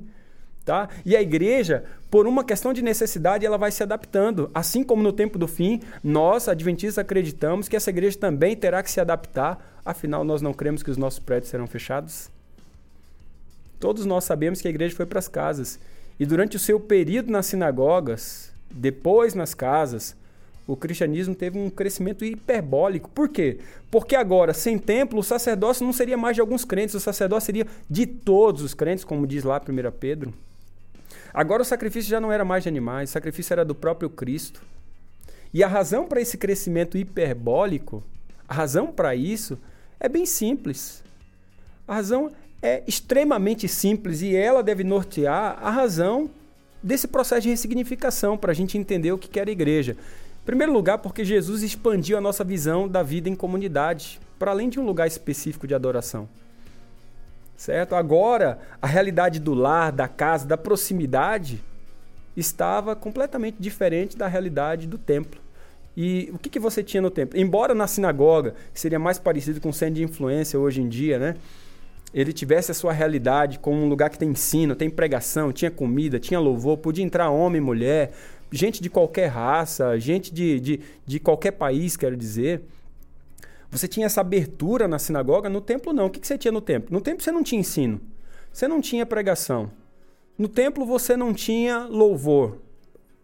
Tá? 0.64 0.88
E 1.04 1.14
a 1.14 1.20
igreja, 1.20 1.84
por 2.10 2.26
uma 2.26 2.42
questão 2.42 2.72
de 2.72 2.80
necessidade, 2.80 3.44
ela 3.44 3.58
vai 3.58 3.70
se 3.70 3.82
adaptando. 3.82 4.50
Assim 4.54 4.82
como 4.82 5.02
no 5.02 5.12
tempo 5.12 5.38
do 5.38 5.46
fim, 5.46 5.80
nós, 6.02 6.48
adventistas, 6.48 6.98
acreditamos 6.98 7.68
que 7.68 7.76
essa 7.76 7.90
igreja 7.90 8.18
também 8.18 8.56
terá 8.56 8.82
que 8.82 8.90
se 8.90 8.98
adaptar. 8.98 9.78
Afinal, 9.84 10.24
nós 10.24 10.40
não 10.40 10.54
cremos 10.54 10.82
que 10.82 10.90
os 10.90 10.96
nossos 10.96 11.18
prédios 11.18 11.50
serão 11.50 11.66
fechados? 11.66 12.30
Todos 13.78 14.06
nós 14.06 14.24
sabemos 14.24 14.62
que 14.62 14.68
a 14.68 14.70
igreja 14.70 14.96
foi 14.96 15.04
para 15.04 15.18
as 15.18 15.28
casas. 15.28 15.78
E 16.18 16.24
durante 16.24 16.56
o 16.56 16.60
seu 16.60 16.80
período 16.80 17.30
nas 17.30 17.44
sinagogas, 17.44 18.50
depois 18.70 19.34
nas 19.34 19.52
casas, 19.52 20.16
o 20.66 20.74
cristianismo 20.74 21.34
teve 21.34 21.58
um 21.58 21.68
crescimento 21.68 22.24
hiperbólico. 22.24 23.10
Por 23.10 23.28
quê? 23.28 23.58
Porque 23.90 24.16
agora, 24.16 24.54
sem 24.54 24.78
templo, 24.78 25.18
o 25.18 25.22
sacerdócio 25.22 25.84
não 25.84 25.92
seria 25.92 26.16
mais 26.16 26.34
de 26.34 26.40
alguns 26.40 26.64
crentes, 26.64 26.94
o 26.94 27.00
sacerdócio 27.00 27.46
seria 27.46 27.66
de 27.90 28.06
todos 28.06 28.62
os 28.62 28.72
crentes, 28.72 29.04
como 29.04 29.26
diz 29.26 29.44
lá 29.44 29.60
1 29.60 29.92
Pedro. 29.98 30.32
Agora 31.34 31.62
o 31.62 31.64
sacrifício 31.64 32.08
já 32.08 32.20
não 32.20 32.30
era 32.30 32.44
mais 32.44 32.62
de 32.62 32.68
animais, 32.68 33.10
o 33.10 33.12
sacrifício 33.12 33.52
era 33.52 33.64
do 33.64 33.74
próprio 33.74 34.08
Cristo. 34.08 34.62
E 35.52 35.64
a 35.64 35.66
razão 35.66 36.06
para 36.06 36.20
esse 36.20 36.38
crescimento 36.38 36.96
hiperbólico, 36.96 38.04
a 38.48 38.54
razão 38.54 38.86
para 38.86 39.16
isso 39.16 39.58
é 39.98 40.08
bem 40.08 40.24
simples. 40.24 41.02
A 41.88 41.94
razão 41.96 42.30
é 42.62 42.84
extremamente 42.86 43.66
simples 43.66 44.22
e 44.22 44.36
ela 44.36 44.62
deve 44.62 44.84
nortear 44.84 45.58
a 45.60 45.70
razão 45.70 46.30
desse 46.80 47.08
processo 47.08 47.42
de 47.42 47.48
ressignificação 47.48 48.38
para 48.38 48.52
a 48.52 48.54
gente 48.54 48.78
entender 48.78 49.10
o 49.10 49.18
que 49.18 49.40
era 49.40 49.50
a 49.50 49.52
igreja. 49.52 49.96
Em 50.42 50.46
primeiro 50.46 50.72
lugar, 50.72 50.98
porque 50.98 51.24
Jesus 51.24 51.64
expandiu 51.64 52.16
a 52.16 52.20
nossa 52.20 52.44
visão 52.44 52.86
da 52.86 53.02
vida 53.02 53.28
em 53.28 53.34
comunidade, 53.34 54.20
para 54.38 54.52
além 54.52 54.68
de 54.68 54.78
um 54.78 54.86
lugar 54.86 55.08
específico 55.08 55.66
de 55.66 55.74
adoração 55.74 56.28
certo? 57.64 57.94
Agora, 57.94 58.58
a 58.80 58.86
realidade 58.86 59.40
do 59.40 59.54
lar, 59.54 59.90
da 59.90 60.06
casa, 60.06 60.46
da 60.46 60.56
proximidade 60.56 61.64
estava 62.36 62.94
completamente 62.94 63.56
diferente 63.58 64.18
da 64.18 64.26
realidade 64.26 64.86
do 64.86 64.98
templo. 64.98 65.40
E 65.96 66.28
o 66.34 66.38
que, 66.38 66.50
que 66.50 66.58
você 66.58 66.82
tinha 66.82 67.00
no 67.00 67.10
templo? 67.10 67.40
Embora 67.40 67.74
na 67.74 67.86
sinagoga, 67.86 68.54
que 68.72 68.78
seria 68.78 68.98
mais 68.98 69.18
parecido 69.18 69.62
com 69.62 69.70
o 69.70 69.72
centro 69.72 69.94
de 69.94 70.04
influência 70.04 70.58
hoje 70.58 70.82
em 70.82 70.88
dia, 70.88 71.18
né? 71.18 71.36
Ele 72.12 72.34
tivesse 72.34 72.70
a 72.70 72.74
sua 72.74 72.92
realidade 72.92 73.58
como 73.58 73.82
um 73.82 73.88
lugar 73.88 74.10
que 74.10 74.18
tem 74.18 74.28
ensino, 74.28 74.76
tem 74.76 74.90
pregação, 74.90 75.50
tinha 75.50 75.70
comida, 75.70 76.20
tinha 76.20 76.38
louvor, 76.38 76.76
podia 76.76 77.04
entrar 77.04 77.30
homem, 77.30 77.62
mulher, 77.62 78.12
gente 78.52 78.82
de 78.82 78.90
qualquer 78.90 79.28
raça, 79.28 79.98
gente 79.98 80.34
de, 80.34 80.60
de, 80.60 80.80
de 81.06 81.18
qualquer 81.18 81.52
país, 81.52 81.96
quero 81.96 82.16
dizer. 82.16 82.60
Você 83.74 83.88
tinha 83.88 84.06
essa 84.06 84.20
abertura 84.20 84.86
na 84.86 85.00
sinagoga, 85.00 85.50
no 85.50 85.60
templo 85.60 85.92
não. 85.92 86.06
O 86.06 86.10
que 86.10 86.24
você 86.24 86.38
tinha 86.38 86.52
no 86.52 86.60
templo? 86.60 86.92
No 86.92 87.00
templo 87.00 87.24
você 87.24 87.32
não 87.32 87.42
tinha 87.42 87.60
ensino, 87.60 88.00
você 88.52 88.68
não 88.68 88.80
tinha 88.80 89.04
pregação. 89.04 89.68
No 90.38 90.46
templo 90.46 90.86
você 90.86 91.16
não 91.16 91.34
tinha 91.34 91.80
louvor, 91.86 92.58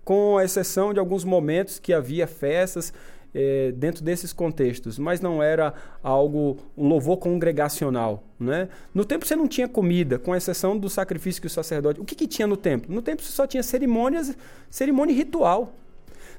com 0.04 0.40
exceção 0.40 0.92
de 0.92 0.99
alguns 0.99 1.23
momentos 1.23 1.78
que 1.78 1.92
havia 1.92 2.26
festas 2.26 2.92
é, 3.33 3.71
dentro 3.71 4.02
desses 4.02 4.33
contextos, 4.33 4.99
mas 4.99 5.21
não 5.21 5.40
era 5.40 5.73
algo, 6.02 6.57
um 6.76 6.88
louvor 6.88 7.19
congregacional. 7.19 8.25
Né? 8.38 8.69
No 8.92 9.04
templo 9.04 9.28
você 9.28 9.37
não 9.37 9.47
tinha 9.47 9.69
comida, 9.69 10.19
com 10.19 10.35
exceção 10.35 10.76
do 10.76 10.90
sacrifício 10.90 11.40
que 11.40 11.47
o 11.47 11.50
sacerdote. 11.50 12.00
O 12.00 12.04
que, 12.04 12.16
que 12.16 12.26
tinha 12.26 12.49
no 12.49 12.57
templo? 12.57 12.92
No 12.92 13.02
templo 13.02 13.25
você 13.25 13.30
só 13.30 13.47
tinha 13.47 13.62
cerimônias, 13.62 14.37
cerimônia 14.69 15.14
ritual. 15.14 15.75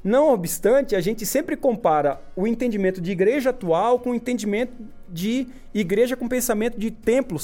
Não 0.03 0.33
obstante, 0.33 0.95
a 0.95 1.01
gente 1.01 1.25
sempre 1.25 1.55
compara 1.55 2.19
o 2.35 2.47
entendimento 2.47 2.99
de 2.99 3.11
igreja 3.11 3.51
atual 3.51 3.99
com 3.99 4.11
o 4.11 4.15
entendimento 4.15 4.73
de 5.07 5.47
igreja 5.73 6.15
com 6.15 6.27
pensamento 6.27 6.79
de 6.79 6.89
templo, 6.89 7.37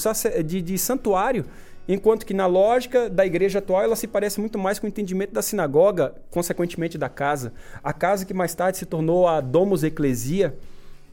de, 0.44 0.60
de 0.60 0.76
santuário, 0.78 1.44
enquanto 1.86 2.26
que 2.26 2.34
na 2.34 2.46
lógica 2.46 3.08
da 3.08 3.24
igreja 3.24 3.60
atual 3.60 3.82
ela 3.82 3.94
se 3.94 4.08
parece 4.08 4.40
muito 4.40 4.58
mais 4.58 4.78
com 4.78 4.86
o 4.86 4.88
entendimento 4.88 5.32
da 5.32 5.40
sinagoga, 5.40 6.14
consequentemente 6.30 6.98
da 6.98 7.08
casa. 7.08 7.52
A 7.82 7.92
casa 7.92 8.26
que 8.26 8.34
mais 8.34 8.54
tarde 8.54 8.78
se 8.78 8.86
tornou 8.86 9.28
a 9.28 9.40
Domus 9.40 9.84
Ecclesia, 9.84 10.56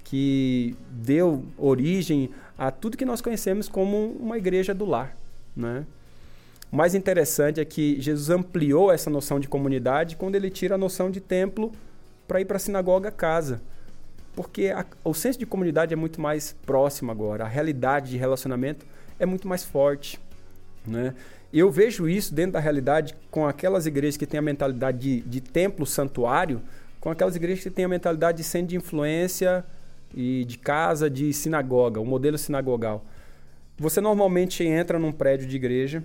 que 0.03 0.75
deu 0.89 1.43
origem 1.57 2.31
a 2.57 2.71
tudo 2.71 2.97
que 2.97 3.05
nós 3.05 3.21
conhecemos 3.21 3.69
como 3.69 4.15
uma 4.19 4.37
igreja 4.37 4.73
do 4.73 4.85
lar, 4.85 5.15
né? 5.55 5.85
O 6.75 6.77
mais 6.77 6.93
interessante 6.93 7.61
é 7.61 7.63
que 7.63 8.01
Jesus 8.01 8.29
ampliou 8.29 8.91
essa 8.91 9.09
noção 9.09 9.39
de 9.39 9.47
comunidade 9.47 10.17
quando 10.17 10.35
ele 10.35 10.49
tira 10.49 10.75
a 10.75 10.77
noção 10.77 11.09
de 11.09 11.21
templo 11.21 11.71
para 12.27 12.41
ir 12.41 12.43
para 12.43 12.57
a 12.57 12.59
sinagoga 12.59 13.09
casa. 13.09 13.61
Porque 14.35 14.67
a, 14.67 14.85
o 15.01 15.13
senso 15.13 15.39
de 15.39 15.45
comunidade 15.45 15.93
é 15.93 15.95
muito 15.95 16.19
mais 16.19 16.53
próximo 16.65 17.13
agora, 17.13 17.45
a 17.45 17.47
realidade 17.47 18.09
de 18.09 18.17
relacionamento 18.17 18.85
é 19.17 19.25
muito 19.25 19.47
mais 19.47 19.63
forte. 19.63 20.19
Né? 20.85 21.15
Eu 21.53 21.71
vejo 21.71 22.09
isso 22.09 22.35
dentro 22.35 22.51
da 22.51 22.59
realidade 22.59 23.15
com 23.31 23.47
aquelas 23.47 23.85
igrejas 23.85 24.17
que 24.17 24.25
têm 24.25 24.39
a 24.39 24.41
mentalidade 24.41 24.97
de, 24.97 25.21
de 25.21 25.39
templo 25.39 25.85
santuário, 25.85 26.61
com 26.99 27.09
aquelas 27.09 27.37
igrejas 27.37 27.63
que 27.63 27.69
têm 27.69 27.85
a 27.85 27.87
mentalidade 27.87 28.39
de 28.39 28.43
centro 28.43 28.67
de 28.67 28.75
influência 28.75 29.63
e 30.13 30.43
de 30.43 30.57
casa 30.57 31.09
de 31.09 31.31
sinagoga, 31.31 32.01
o 32.01 32.05
modelo 32.05 32.37
sinagogal. 32.37 33.05
Você 33.77 34.01
normalmente 34.01 34.61
entra 34.65 34.99
num 34.99 35.13
prédio 35.13 35.47
de 35.47 35.55
igreja 35.55 36.03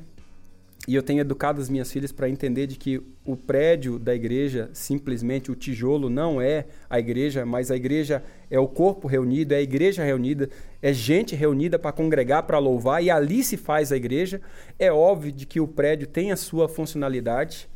e 0.88 0.94
eu 0.94 1.02
tenho 1.02 1.20
educado 1.20 1.60
as 1.60 1.68
minhas 1.68 1.92
filhas 1.92 2.10
para 2.10 2.28
entender 2.28 2.66
de 2.66 2.76
que 2.76 3.02
o 3.24 3.36
prédio 3.36 3.98
da 3.98 4.14
igreja, 4.14 4.70
simplesmente 4.72 5.50
o 5.50 5.54
tijolo, 5.54 6.08
não 6.08 6.40
é 6.40 6.66
a 6.88 6.98
igreja, 6.98 7.44
mas 7.44 7.70
a 7.70 7.76
igreja 7.76 8.22
é 8.50 8.58
o 8.58 8.66
corpo 8.66 9.06
reunido, 9.06 9.52
é 9.52 9.58
a 9.58 9.62
igreja 9.62 10.02
reunida, 10.02 10.48
é 10.80 10.92
gente 10.92 11.36
reunida 11.36 11.78
para 11.78 11.92
congregar, 11.92 12.44
para 12.44 12.58
louvar, 12.58 13.04
e 13.04 13.10
ali 13.10 13.44
se 13.44 13.56
faz 13.56 13.92
a 13.92 13.96
igreja. 13.96 14.40
É 14.78 14.90
óbvio 14.90 15.30
de 15.30 15.44
que 15.44 15.60
o 15.60 15.68
prédio 15.68 16.06
tem 16.06 16.32
a 16.32 16.36
sua 16.36 16.66
funcionalidade. 16.66 17.68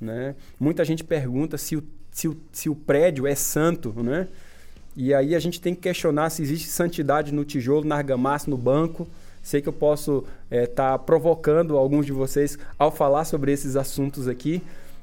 Né? 0.00 0.34
Muita 0.58 0.84
gente 0.84 1.02
pergunta 1.02 1.58
se 1.58 1.76
o, 1.76 1.82
se 2.12 2.28
o, 2.28 2.36
se 2.52 2.68
o 2.68 2.76
prédio 2.76 3.26
é 3.26 3.34
santo, 3.34 3.92
né? 4.02 4.28
E 4.94 5.14
aí 5.14 5.34
a 5.34 5.38
gente 5.38 5.60
tem 5.60 5.74
que 5.74 5.80
questionar 5.80 6.28
se 6.30 6.42
existe 6.42 6.68
santidade 6.68 7.32
no 7.32 7.44
tijolo, 7.44 7.86
na 7.86 7.96
argamassa, 7.96 8.50
no 8.50 8.58
banco. 8.58 9.08
Sei 9.42 9.60
que 9.60 9.68
eu 9.68 9.72
posso 9.72 10.24
estar 10.50 10.56
é, 10.56 10.66
tá 10.66 10.98
provocando 10.98 11.76
alguns 11.76 12.06
de 12.06 12.12
vocês 12.12 12.58
ao 12.78 12.92
falar 12.92 13.24
sobre 13.24 13.52
esses 13.52 13.74
assuntos 13.74 14.28
aqui, 14.28 14.62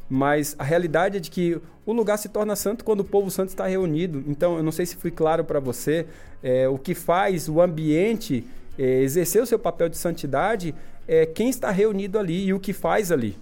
mas 0.10 0.56
a 0.58 0.64
realidade 0.64 1.18
é 1.18 1.20
de 1.20 1.30
que 1.30 1.60
o 1.86 1.94
lugar 1.94 2.18
se 2.18 2.30
torna 2.30 2.56
santo 2.56 2.84
quando 2.84 3.02
o 3.02 3.04
povo 3.04 3.30
santo 3.30 3.50
está 3.50 3.68
reunido. 3.68 4.24
Então, 4.28 4.58
eu 4.58 4.64
não 4.64 4.72
sei 4.72 4.86
se 4.86 4.96
fui 4.96 5.12
claro 5.12 5.44
para 5.44 5.60
você, 5.60 6.08
é, 6.42 6.68
o 6.68 6.78
que 6.78 6.96
faz 6.96 7.50
o 7.50 7.62
ambiente 7.62 8.46
é, 8.78 9.02
exercer 9.02 9.44
o 9.44 9.46
seu 9.46 9.60
papel 9.60 9.90
de 9.90 9.98
santidade 9.98 10.74
é 11.08 11.26
quem 11.26 11.50
está 11.50 11.70
reunido 11.70 12.18
ali 12.18 12.46
e 12.46 12.54
o 12.54 12.60
que 12.60 12.72
faz 12.72 13.12
ali. 13.12 13.38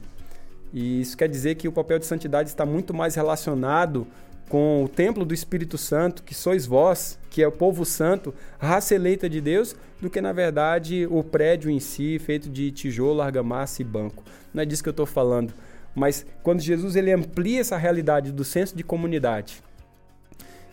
E 0.73 1.01
isso 1.01 1.15
quer 1.15 1.29
dizer 1.29 1.55
que 1.55 1.67
o 1.67 1.71
papel 1.71 1.99
de 1.99 2.05
santidade 2.05 2.49
está 2.49 2.65
muito 2.65 2.93
mais 2.93 3.15
relacionado 3.15 4.07
com 4.49 4.83
o 4.83 4.89
templo 4.89 5.25
do 5.25 5.33
Espírito 5.33 5.77
Santo, 5.77 6.23
que 6.23 6.33
sois 6.33 6.65
vós, 6.65 7.19
que 7.29 7.41
é 7.41 7.47
o 7.47 7.51
povo 7.51 7.85
santo, 7.85 8.33
raça 8.57 8.95
eleita 8.95 9.29
de 9.29 9.41
Deus, 9.41 9.75
do 10.01 10.09
que 10.09 10.21
na 10.21 10.31
verdade 10.31 11.07
o 11.09 11.23
prédio 11.23 11.69
em 11.69 11.79
si, 11.79 12.19
feito 12.19 12.49
de 12.49 12.71
tijolo, 12.71 13.21
argamassa 13.21 13.81
e 13.81 13.85
banco. 13.85 14.23
Não 14.53 14.63
é 14.63 14.65
disso 14.65 14.83
que 14.83 14.89
eu 14.89 14.91
estou 14.91 15.05
falando. 15.05 15.53
Mas 15.93 16.25
quando 16.43 16.61
Jesus 16.61 16.95
ele 16.95 17.11
amplia 17.11 17.59
essa 17.59 17.77
realidade 17.77 18.31
do 18.31 18.43
senso 18.43 18.75
de 18.75 18.83
comunidade, 18.83 19.61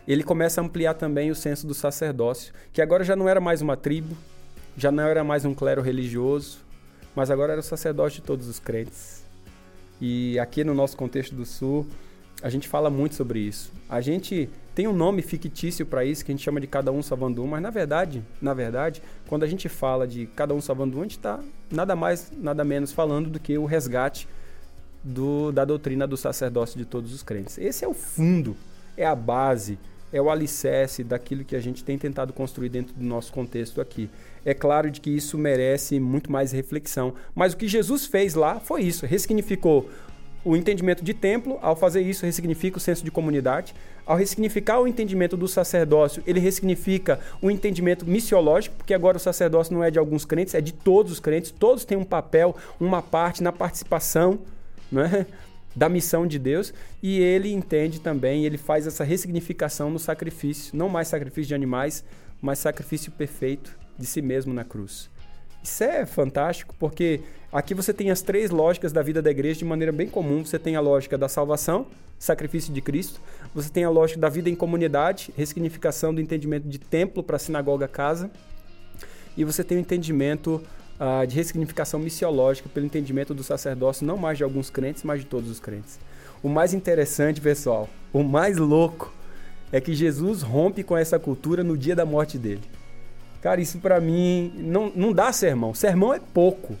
ele 0.07 0.23
começa 0.23 0.61
a 0.61 0.63
ampliar 0.63 0.93
também 0.93 1.31
o 1.31 1.35
senso 1.35 1.65
do 1.65 1.73
sacerdócio, 1.73 2.53
que 2.71 2.81
agora 2.81 3.03
já 3.03 3.15
não 3.15 3.27
era 3.27 3.41
mais 3.41 3.61
uma 3.61 3.75
tribo, 3.75 4.15
já 4.77 4.91
não 4.91 5.03
era 5.03 5.23
mais 5.23 5.43
um 5.43 5.53
clero 5.53 5.81
religioso, 5.81 6.59
mas 7.15 7.31
agora 7.31 7.53
era 7.53 7.59
o 7.59 7.63
sacerdócio 7.63 8.21
de 8.21 8.27
todos 8.27 8.47
os 8.47 8.59
crentes. 8.59 9.23
E 9.99 10.37
aqui 10.37 10.63
no 10.63 10.73
nosso 10.73 10.95
contexto 10.95 11.33
do 11.33 11.45
Sul, 11.45 11.87
a 12.41 12.49
gente 12.49 12.67
fala 12.67 12.89
muito 12.89 13.15
sobre 13.15 13.39
isso. 13.39 13.71
A 13.89 14.01
gente 14.01 14.49
tem 14.73 14.87
um 14.87 14.93
nome 14.93 15.21
fictício 15.21 15.85
para 15.85 16.03
isso 16.03 16.23
que 16.23 16.31
a 16.31 16.35
gente 16.35 16.43
chama 16.43 16.59
de 16.59 16.67
cada 16.67 16.91
um 16.91 17.01
salvando 17.01 17.41
um, 17.41 17.47
mas 17.47 17.61
na 17.61 17.69
verdade, 17.69 18.21
na 18.41 18.53
verdade, 18.53 19.01
quando 19.27 19.43
a 19.43 19.47
gente 19.47 19.69
fala 19.69 20.07
de 20.07 20.27
cada 20.27 20.53
um 20.53 20.59
salvando 20.59 20.97
um, 20.97 20.99
a 20.99 21.03
gente 21.03 21.17
está 21.17 21.39
nada 21.71 21.95
mais, 21.95 22.31
nada 22.35 22.63
menos 22.63 22.91
falando 22.91 23.29
do 23.29 23.39
que 23.39 23.57
o 23.57 23.65
resgate 23.65 24.27
do, 25.03 25.51
da 25.51 25.63
doutrina 25.63 26.05
do 26.05 26.17
sacerdócio 26.17 26.77
de 26.77 26.85
todos 26.85 27.13
os 27.13 27.23
crentes. 27.23 27.57
Esse 27.57 27.85
é 27.85 27.87
o 27.87 27.93
fundo, 27.93 28.57
é 28.97 29.05
a 29.05 29.15
base, 29.15 29.79
é 30.11 30.21
o 30.21 30.29
alicerce 30.29 31.03
daquilo 31.03 31.45
que 31.45 31.55
a 31.55 31.59
gente 31.59 31.83
tem 31.83 31.97
tentado 31.97 32.33
construir 32.33 32.69
dentro 32.69 32.93
do 32.95 33.03
nosso 33.03 33.31
contexto 33.31 33.79
aqui. 33.79 34.09
É 34.43 34.53
claro 34.53 34.91
de 34.91 34.99
que 34.99 35.09
isso 35.09 35.37
merece 35.37 35.99
muito 35.99 36.31
mais 36.31 36.51
reflexão, 36.51 37.13
mas 37.33 37.53
o 37.53 37.57
que 37.57 37.67
Jesus 37.67 38.05
fez 38.05 38.33
lá 38.33 38.59
foi 38.59 38.83
isso, 38.83 39.05
ressignificou 39.05 39.89
o 40.45 40.55
entendimento 40.55 41.03
de 41.03 41.11
templo, 41.11 41.57
ao 41.59 41.75
fazer 41.75 42.01
isso, 42.01 42.23
ressignifica 42.23 42.77
o 42.77 42.79
senso 42.79 43.03
de 43.03 43.09
comunidade. 43.09 43.73
Ao 44.05 44.15
ressignificar 44.15 44.79
o 44.79 44.87
entendimento 44.87 45.35
do 45.35 45.47
sacerdócio, 45.47 46.21
ele 46.27 46.39
ressignifica 46.39 47.19
o 47.41 47.49
entendimento 47.49 48.05
missiológico, 48.05 48.75
porque 48.75 48.93
agora 48.93 49.17
o 49.17 49.19
sacerdócio 49.19 49.73
não 49.73 49.83
é 49.83 49.89
de 49.89 49.97
alguns 49.97 50.23
crentes, 50.23 50.53
é 50.53 50.61
de 50.61 50.71
todos 50.71 51.11
os 51.11 51.19
crentes. 51.19 51.49
Todos 51.49 51.83
têm 51.83 51.97
um 51.97 52.05
papel, 52.05 52.55
uma 52.79 53.01
parte 53.01 53.41
na 53.41 53.51
participação 53.51 54.37
né, 54.91 55.25
da 55.75 55.89
missão 55.89 56.27
de 56.27 56.37
Deus. 56.37 56.71
E 57.01 57.19
ele 57.19 57.51
entende 57.51 57.99
também, 57.99 58.45
ele 58.45 58.59
faz 58.59 58.85
essa 58.85 59.03
ressignificação 59.03 59.89
no 59.89 59.97
sacrifício. 59.97 60.77
Não 60.77 60.87
mais 60.87 61.07
sacrifício 61.07 61.47
de 61.47 61.55
animais, 61.55 62.05
mas 62.39 62.59
sacrifício 62.59 63.11
perfeito 63.11 63.75
de 63.97 64.05
si 64.05 64.21
mesmo 64.21 64.53
na 64.53 64.63
cruz. 64.63 65.09
Isso 65.65 65.83
é 65.83 66.05
fantástico, 66.05 66.75
porque 66.77 67.21
aqui 67.51 67.73
você 67.73 67.91
tem 67.91 68.11
as 68.11 68.21
três 68.21 68.51
lógicas 68.51 68.93
da 68.93 69.01
vida 69.01 69.19
da 69.19 69.31
igreja 69.31 69.57
de 69.57 69.65
maneira 69.65 69.91
bem 69.91 70.07
comum. 70.07 70.45
Você 70.45 70.59
tem 70.59 70.75
a 70.75 70.79
lógica 70.79 71.17
da 71.17 71.27
salvação, 71.27 71.87
sacrifício 72.19 72.71
de 72.71 72.81
Cristo. 72.81 73.19
Você 73.55 73.67
tem 73.67 73.83
a 73.83 73.89
lógica 73.89 74.19
da 74.19 74.29
vida 74.29 74.47
em 74.47 74.53
comunidade, 74.53 75.33
ressignificação 75.35 76.13
do 76.13 76.21
entendimento 76.21 76.67
de 76.67 76.77
templo 76.77 77.23
para 77.23 77.39
sinagoga 77.39 77.87
casa. 77.87 78.29
E 79.35 79.43
você 79.43 79.63
tem 79.63 79.79
o 79.79 79.81
entendimento 79.81 80.61
uh, 80.99 81.25
de 81.25 81.35
ressignificação 81.35 81.99
missiológica 81.99 82.69
pelo 82.69 82.85
entendimento 82.85 83.33
do 83.33 83.43
sacerdócio, 83.43 84.05
não 84.05 84.17
mais 84.17 84.37
de 84.37 84.43
alguns 84.43 84.69
crentes, 84.69 85.01
mas 85.01 85.21
de 85.21 85.25
todos 85.25 85.49
os 85.49 85.59
crentes. 85.59 85.97
O 86.43 86.47
mais 86.47 86.75
interessante, 86.75 87.41
pessoal, 87.41 87.89
o 88.13 88.21
mais 88.21 88.59
louco, 88.59 89.11
é 89.71 89.81
que 89.81 89.95
Jesus 89.95 90.43
rompe 90.43 90.83
com 90.83 90.95
essa 90.95 91.17
cultura 91.17 91.63
no 91.63 91.75
dia 91.75 91.95
da 91.95 92.05
morte 92.05 92.37
dele. 92.37 92.61
Cara, 93.45 93.61
isso 93.61 93.77
para 93.77 94.01
mim 94.01 94.51
não, 94.57 94.91
não 94.95 95.13
dá 95.13 95.31
sermão. 95.31 95.71
Sermão 95.71 96.11
é 96.11 96.19
pouco. 96.19 96.75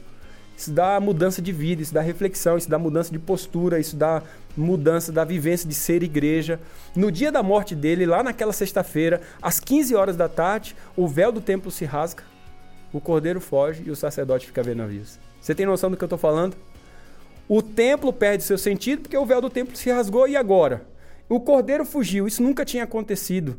Isso 0.57 0.71
dá 0.71 0.99
mudança 0.99 1.39
de 1.39 1.51
vida, 1.51 1.83
isso 1.83 1.93
dá 1.93 2.01
reflexão, 2.01 2.57
isso 2.57 2.67
dá 2.67 2.79
mudança 2.79 3.11
de 3.11 3.19
postura, 3.19 3.79
isso 3.79 3.95
dá 3.95 4.23
mudança 4.57 5.11
da 5.11 5.23
vivência 5.23 5.69
de 5.69 5.75
ser 5.75 6.01
igreja. 6.01 6.59
No 6.95 7.11
dia 7.11 7.31
da 7.31 7.43
morte 7.43 7.75
dele, 7.75 8.07
lá 8.07 8.23
naquela 8.23 8.51
sexta-feira, 8.51 9.21
às 9.39 9.59
15 9.59 9.93
horas 9.93 10.17
da 10.17 10.27
tarde, 10.27 10.75
o 10.97 11.07
véu 11.07 11.31
do 11.31 11.39
templo 11.39 11.69
se 11.69 11.85
rasga, 11.85 12.23
o 12.91 12.99
cordeiro 12.99 13.39
foge 13.39 13.83
e 13.85 13.91
o 13.91 13.95
sacerdote 13.95 14.47
fica 14.47 14.63
vendo 14.63 14.79
navios. 14.79 15.19
Você 15.39 15.53
tem 15.53 15.67
noção 15.67 15.91
do 15.91 15.95
que 15.95 16.03
eu 16.03 16.07
estou 16.07 16.17
falando? 16.17 16.57
O 17.47 17.61
templo 17.61 18.11
perde 18.11 18.43
seu 18.43 18.57
sentido 18.57 19.03
porque 19.03 19.15
o 19.15 19.23
véu 19.23 19.39
do 19.39 19.51
templo 19.51 19.77
se 19.77 19.91
rasgou 19.91 20.27
e 20.27 20.35
agora? 20.35 20.83
O 21.29 21.39
cordeiro 21.39 21.85
fugiu, 21.85 22.25
isso 22.25 22.41
nunca 22.41 22.65
tinha 22.65 22.85
acontecido. 22.85 23.55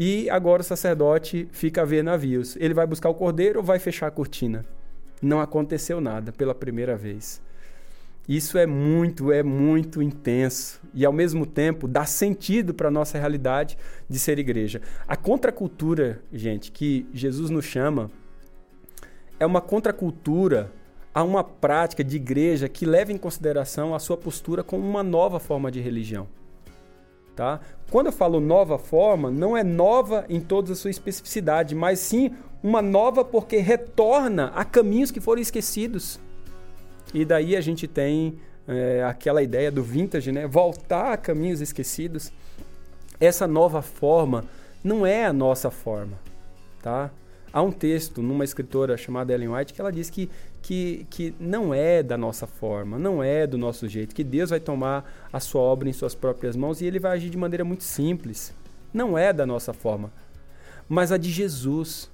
E 0.00 0.30
agora 0.30 0.62
o 0.62 0.64
sacerdote 0.64 1.48
fica 1.50 1.82
a 1.82 1.84
ver 1.84 2.04
navios. 2.04 2.54
Ele 2.60 2.72
vai 2.72 2.86
buscar 2.86 3.08
o 3.08 3.14
cordeiro 3.14 3.58
ou 3.58 3.64
vai 3.64 3.80
fechar 3.80 4.06
a 4.06 4.12
cortina? 4.12 4.64
Não 5.20 5.40
aconteceu 5.40 6.00
nada 6.00 6.30
pela 6.30 6.54
primeira 6.54 6.96
vez. 6.96 7.42
Isso 8.28 8.56
é 8.56 8.64
muito, 8.64 9.32
é 9.32 9.42
muito 9.42 10.00
intenso 10.00 10.80
e 10.94 11.04
ao 11.04 11.12
mesmo 11.12 11.44
tempo 11.44 11.88
dá 11.88 12.04
sentido 12.04 12.72
para 12.72 12.86
a 12.86 12.92
nossa 12.92 13.18
realidade 13.18 13.76
de 14.08 14.20
ser 14.20 14.38
igreja. 14.38 14.80
A 15.08 15.16
contracultura, 15.16 16.22
gente, 16.32 16.70
que 16.70 17.04
Jesus 17.12 17.50
nos 17.50 17.64
chama 17.64 18.08
é 19.40 19.44
uma 19.44 19.60
contracultura 19.60 20.70
a 21.12 21.24
uma 21.24 21.42
prática 21.42 22.04
de 22.04 22.14
igreja 22.14 22.68
que 22.68 22.86
leva 22.86 23.12
em 23.12 23.18
consideração 23.18 23.96
a 23.96 23.98
sua 23.98 24.16
postura 24.16 24.62
como 24.62 24.88
uma 24.88 25.02
nova 25.02 25.40
forma 25.40 25.72
de 25.72 25.80
religião. 25.80 26.28
Tá? 27.38 27.60
Quando 27.88 28.06
eu 28.06 28.12
falo 28.12 28.40
nova 28.40 28.78
forma, 28.78 29.30
não 29.30 29.56
é 29.56 29.62
nova 29.62 30.26
em 30.28 30.40
toda 30.40 30.72
a 30.72 30.74
sua 30.74 30.90
especificidade, 30.90 31.72
mas 31.72 32.00
sim 32.00 32.32
uma 32.60 32.82
nova 32.82 33.24
porque 33.24 33.58
retorna 33.58 34.50
a 34.56 34.64
caminhos 34.64 35.12
que 35.12 35.20
foram 35.20 35.40
esquecidos. 35.40 36.18
E 37.14 37.24
daí 37.24 37.54
a 37.54 37.60
gente 37.60 37.86
tem 37.86 38.40
é, 38.66 39.04
aquela 39.04 39.40
ideia 39.40 39.70
do 39.70 39.84
vintage, 39.84 40.32
né? 40.32 40.48
Voltar 40.48 41.12
a 41.12 41.16
caminhos 41.16 41.60
esquecidos. 41.60 42.32
Essa 43.20 43.46
nova 43.46 43.82
forma 43.82 44.44
não 44.82 45.06
é 45.06 45.24
a 45.24 45.32
nossa 45.32 45.70
forma, 45.70 46.18
tá? 46.82 47.08
Há 47.52 47.62
um 47.62 47.70
texto 47.70 48.20
numa 48.20 48.42
escritora 48.42 48.96
chamada 48.96 49.32
Ellen 49.32 49.50
White 49.50 49.74
que 49.74 49.80
ela 49.80 49.92
diz 49.92 50.10
que, 50.10 50.28
que, 50.68 51.06
que 51.08 51.34
não 51.40 51.72
é 51.72 52.02
da 52.02 52.18
nossa 52.18 52.46
forma, 52.46 52.98
não 52.98 53.22
é 53.22 53.46
do 53.46 53.56
nosso 53.56 53.88
jeito, 53.88 54.14
que 54.14 54.22
Deus 54.22 54.50
vai 54.50 54.60
tomar 54.60 55.10
a 55.32 55.40
sua 55.40 55.62
obra 55.62 55.88
em 55.88 55.94
suas 55.94 56.14
próprias 56.14 56.54
mãos 56.54 56.82
e 56.82 56.84
ele 56.84 56.98
vai 56.98 57.12
agir 57.12 57.30
de 57.30 57.38
maneira 57.38 57.64
muito 57.64 57.84
simples. 57.84 58.52
Não 58.92 59.16
é 59.16 59.32
da 59.32 59.46
nossa 59.46 59.72
forma, 59.72 60.12
mas 60.86 61.10
a 61.10 61.16
de 61.16 61.30
Jesus. 61.30 62.10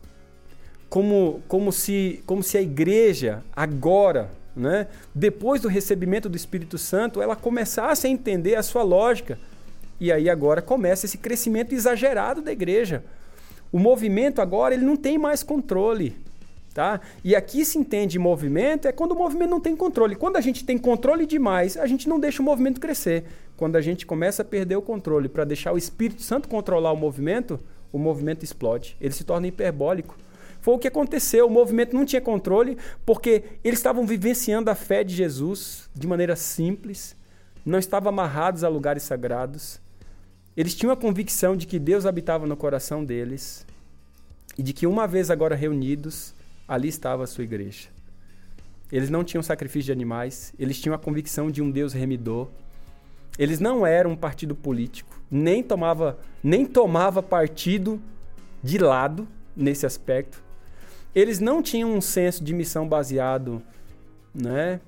Como, 0.89 1.43
como, 1.49 1.73
se, 1.73 2.23
como 2.25 2.45
se 2.45 2.57
a 2.57 2.63
igreja 2.63 3.43
agora, 3.57 4.31
né, 4.55 4.87
depois 5.13 5.61
do 5.61 5.67
recebimento 5.67 6.29
do 6.29 6.37
Espírito 6.37 6.79
Santo, 6.79 7.21
ela 7.21 7.35
começasse 7.35 8.07
a 8.07 8.11
entender 8.11 8.55
a 8.55 8.63
sua 8.63 8.85
lógica. 8.85 9.37
E 9.99 10.13
aí 10.13 10.31
agora 10.31 10.63
começa 10.63 11.07
esse 11.07 11.19
crescimento 11.19 11.75
exagerado 11.75 12.41
da 12.41 12.53
igreja 12.53 13.03
o 13.75 13.79
movimento 13.81 14.41
agora 14.41 14.73
ele 14.73 14.85
não 14.85 14.95
tem 14.95 15.19
mais 15.19 15.43
controle. 15.43 16.17
Tá? 16.75 17.01
E 17.23 17.37
aqui 17.37 17.65
se 17.65 17.79
entende 17.79 18.19
movimento 18.19 18.89
é 18.89 18.93
quando 18.93 19.13
o 19.13 19.15
movimento 19.15 19.51
não 19.51 19.61
tem 19.61 19.77
controle. 19.77 20.17
Quando 20.17 20.37
a 20.37 20.41
gente 20.41 20.65
tem 20.65 20.77
controle 20.77 21.25
demais, 21.25 21.77
a 21.77 21.87
gente 21.87 22.09
não 22.09 22.19
deixa 22.19 22.43
o 22.43 22.45
movimento 22.45 22.81
crescer. 22.81 23.25
Quando 23.57 23.77
a 23.77 23.81
gente 23.81 24.05
começa 24.05 24.43
a 24.43 24.45
perder 24.45 24.75
o 24.75 24.83
controle 24.83 25.29
para 25.29 25.45
deixar 25.45 25.73
o 25.73 25.79
Espírito 25.79 26.21
Santo 26.21 26.49
controlar 26.49 26.91
o 26.91 26.97
movimento, 26.97 27.61
o 27.93 27.99
movimento 27.99 28.43
explode. 28.43 28.97
Ele 29.01 29.15
se 29.15 29.23
torna 29.23 29.47
hiperbólico. 29.47 30.17
Foi 30.61 30.75
o 30.75 30.79
que 30.79 30.89
aconteceu. 30.89 31.47
O 31.47 31.51
movimento 31.51 31.95
não 31.95 32.05
tinha 32.05 32.21
controle 32.21 32.77
porque 33.07 33.45
eles 33.63 33.79
estavam 33.79 34.05
vivenciando 34.05 34.69
a 34.69 34.75
fé 34.75 35.05
de 35.05 35.15
Jesus 35.15 35.89
de 35.95 36.09
maneira 36.09 36.35
simples, 36.35 37.15
não 37.65 37.79
estavam 37.79 38.09
amarrados 38.09 38.65
a 38.65 38.69
lugares 38.69 39.05
sagrados, 39.05 39.81
eles 40.57 40.75
tinham 40.75 40.93
a 40.93 40.97
convicção 40.97 41.57
de 41.57 41.67
que 41.67 41.79
Deus 41.79 42.07
habitava 42.07 42.47
no 42.47 42.57
coração 42.57 43.05
deles 43.05 43.65
e 44.57 44.63
de 44.63 44.73
que 44.73 44.87
uma 44.87 45.07
vez 45.07 45.31
agora 45.31 45.55
reunidos, 45.55 46.35
ali 46.67 46.89
estava 46.89 47.25
a 47.25 47.27
sua 47.27 47.45
igreja. 47.45 47.89
Eles 48.91 49.11
não 49.11 49.25
tinham 49.25 49.43
sacrifício 49.43 49.87
de 49.87 49.93
animais, 49.93 50.53
eles 50.59 50.81
tinham 50.81 50.95
a 50.95 50.99
convicção 50.99 51.51
de 51.51 51.63
um 51.63 51.71
Deus 51.71 51.93
remidor. 51.93 52.49
Eles 53.39 53.59
não 53.59 53.87
eram 53.87 54.13
um 54.13 54.17
partido 54.17 54.55
político, 54.55 55.21
nem 55.31 55.63
tomava, 55.63 56.19
nem 56.43 56.65
tomava 56.65 57.23
partido 57.23 58.01
de 58.63 58.79
lado 58.79 59.27
nesse 59.57 59.85
aspecto. 59.85 60.43
Eles 61.15 61.41
não 61.41 61.63
tinham 61.63 61.93
um 61.93 62.01
senso 62.01 62.45
de 62.45 62.53
missão 62.53 62.89
baseado, 62.89 63.63
né, 64.35 64.81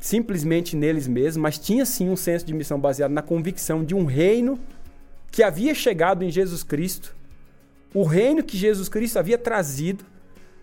simplesmente 0.00 0.76
neles 0.76 1.08
mesmos, 1.08 1.36
mas 1.36 1.58
tinha 1.58 1.84
sim 1.84 2.08
um 2.08 2.16
senso 2.16 2.46
de 2.46 2.54
missão 2.54 2.78
baseado 2.78 3.10
na 3.10 3.22
convicção 3.22 3.84
de 3.84 3.94
um 3.94 4.04
reino 4.04 4.58
que 5.30 5.42
havia 5.42 5.74
chegado 5.74 6.22
em 6.22 6.30
Jesus 6.30 6.62
Cristo, 6.62 7.14
o 7.92 8.04
reino 8.04 8.42
que 8.42 8.56
Jesus 8.56 8.88
Cristo 8.88 9.18
havia 9.18 9.36
trazido, 9.36 10.04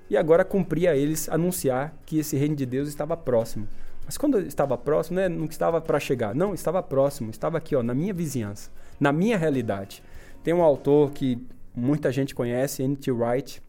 e 0.09 0.17
agora 0.17 0.43
cumpria 0.43 0.91
a 0.91 0.95
eles 0.95 1.29
anunciar 1.29 1.93
que 2.05 2.19
esse 2.19 2.37
reino 2.37 2.55
de 2.55 2.65
Deus 2.65 2.87
estava 2.87 3.15
próximo. 3.15 3.67
Mas 4.05 4.17
quando 4.17 4.39
estava 4.41 4.77
próximo, 4.77 5.15
né, 5.17 5.29
não 5.29 5.45
estava 5.45 5.79
para 5.79 5.99
chegar, 5.99 6.35
não, 6.35 6.53
estava 6.53 6.83
próximo, 6.83 7.29
estava 7.31 7.57
aqui, 7.57 7.75
ó, 7.75 7.81
na 7.81 7.93
minha 7.93 8.13
vizinhança, 8.13 8.69
na 8.99 9.11
minha 9.11 9.37
realidade. 9.37 10.03
Tem 10.43 10.53
um 10.53 10.61
autor 10.61 11.11
que 11.11 11.41
muita 11.75 12.11
gente 12.11 12.35
conhece, 12.35 12.83
N.T. 12.83 13.11
Wright, 13.11 13.61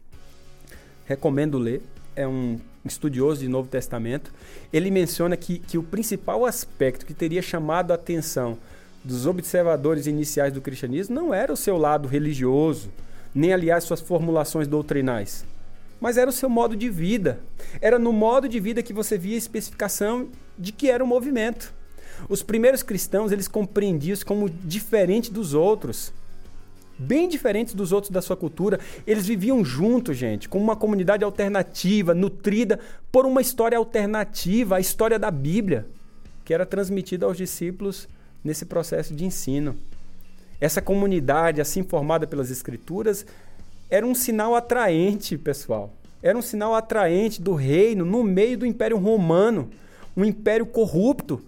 recomendo 1.06 1.56
ler, 1.58 1.82
é 2.16 2.26
um 2.26 2.58
estudioso 2.84 3.40
de 3.40 3.48
Novo 3.48 3.68
Testamento, 3.68 4.32
ele 4.72 4.90
menciona 4.90 5.36
que, 5.36 5.58
que 5.58 5.78
o 5.78 5.82
principal 5.82 6.44
aspecto 6.44 7.06
que 7.06 7.14
teria 7.14 7.40
chamado 7.40 7.92
a 7.92 7.94
atenção 7.94 8.58
dos 9.02 9.26
observadores 9.26 10.06
iniciais 10.06 10.52
do 10.52 10.60
cristianismo 10.60 11.14
não 11.14 11.32
era 11.32 11.52
o 11.52 11.56
seu 11.56 11.76
lado 11.76 12.08
religioso, 12.08 12.90
nem 13.34 13.52
aliás 13.52 13.84
suas 13.84 14.00
formulações 14.00 14.66
doutrinais, 14.66 15.44
mas 16.00 16.16
era 16.16 16.28
o 16.28 16.32
seu 16.32 16.48
modo 16.48 16.76
de 16.76 16.88
vida. 16.88 17.40
Era 17.80 17.98
no 17.98 18.12
modo 18.12 18.48
de 18.48 18.60
vida 18.60 18.82
que 18.82 18.92
você 18.92 19.16
via 19.16 19.34
a 19.34 19.38
especificação 19.38 20.28
de 20.58 20.72
que 20.72 20.90
era 20.90 21.02
o 21.02 21.06
movimento. 21.06 21.72
Os 22.28 22.42
primeiros 22.42 22.82
cristãos, 22.82 23.32
eles 23.32 23.48
compreendiam 23.48 24.16
como 24.24 24.48
diferente 24.48 25.32
dos 25.32 25.54
outros 25.54 26.12
bem 26.98 27.28
diferentes 27.28 27.74
dos 27.74 27.92
outros 27.92 28.10
da 28.10 28.22
sua 28.22 28.36
cultura. 28.36 28.78
Eles 29.06 29.26
viviam 29.26 29.64
juntos, 29.64 30.16
gente, 30.16 30.48
como 30.48 30.64
uma 30.64 30.76
comunidade 30.76 31.24
alternativa, 31.24 32.14
nutrida 32.14 32.78
por 33.10 33.26
uma 33.26 33.40
história 33.40 33.76
alternativa, 33.76 34.76
a 34.76 34.80
história 34.80 35.18
da 35.18 35.30
Bíblia, 35.30 35.86
que 36.44 36.54
era 36.54 36.66
transmitida 36.66 37.26
aos 37.26 37.36
discípulos 37.36 38.08
nesse 38.42 38.64
processo 38.64 39.14
de 39.14 39.24
ensino. 39.24 39.76
Essa 40.60 40.80
comunidade, 40.80 41.60
assim 41.60 41.82
formada 41.82 42.26
pelas 42.26 42.50
Escrituras, 42.50 43.26
era 43.94 44.04
um 44.04 44.14
sinal 44.14 44.56
atraente, 44.56 45.38
pessoal. 45.38 45.92
Era 46.20 46.36
um 46.36 46.42
sinal 46.42 46.74
atraente 46.74 47.40
do 47.40 47.54
reino 47.54 48.04
no 48.04 48.24
meio 48.24 48.58
do 48.58 48.66
Império 48.66 48.96
Romano, 48.98 49.70
um 50.16 50.24
império 50.24 50.66
corrupto, 50.66 51.40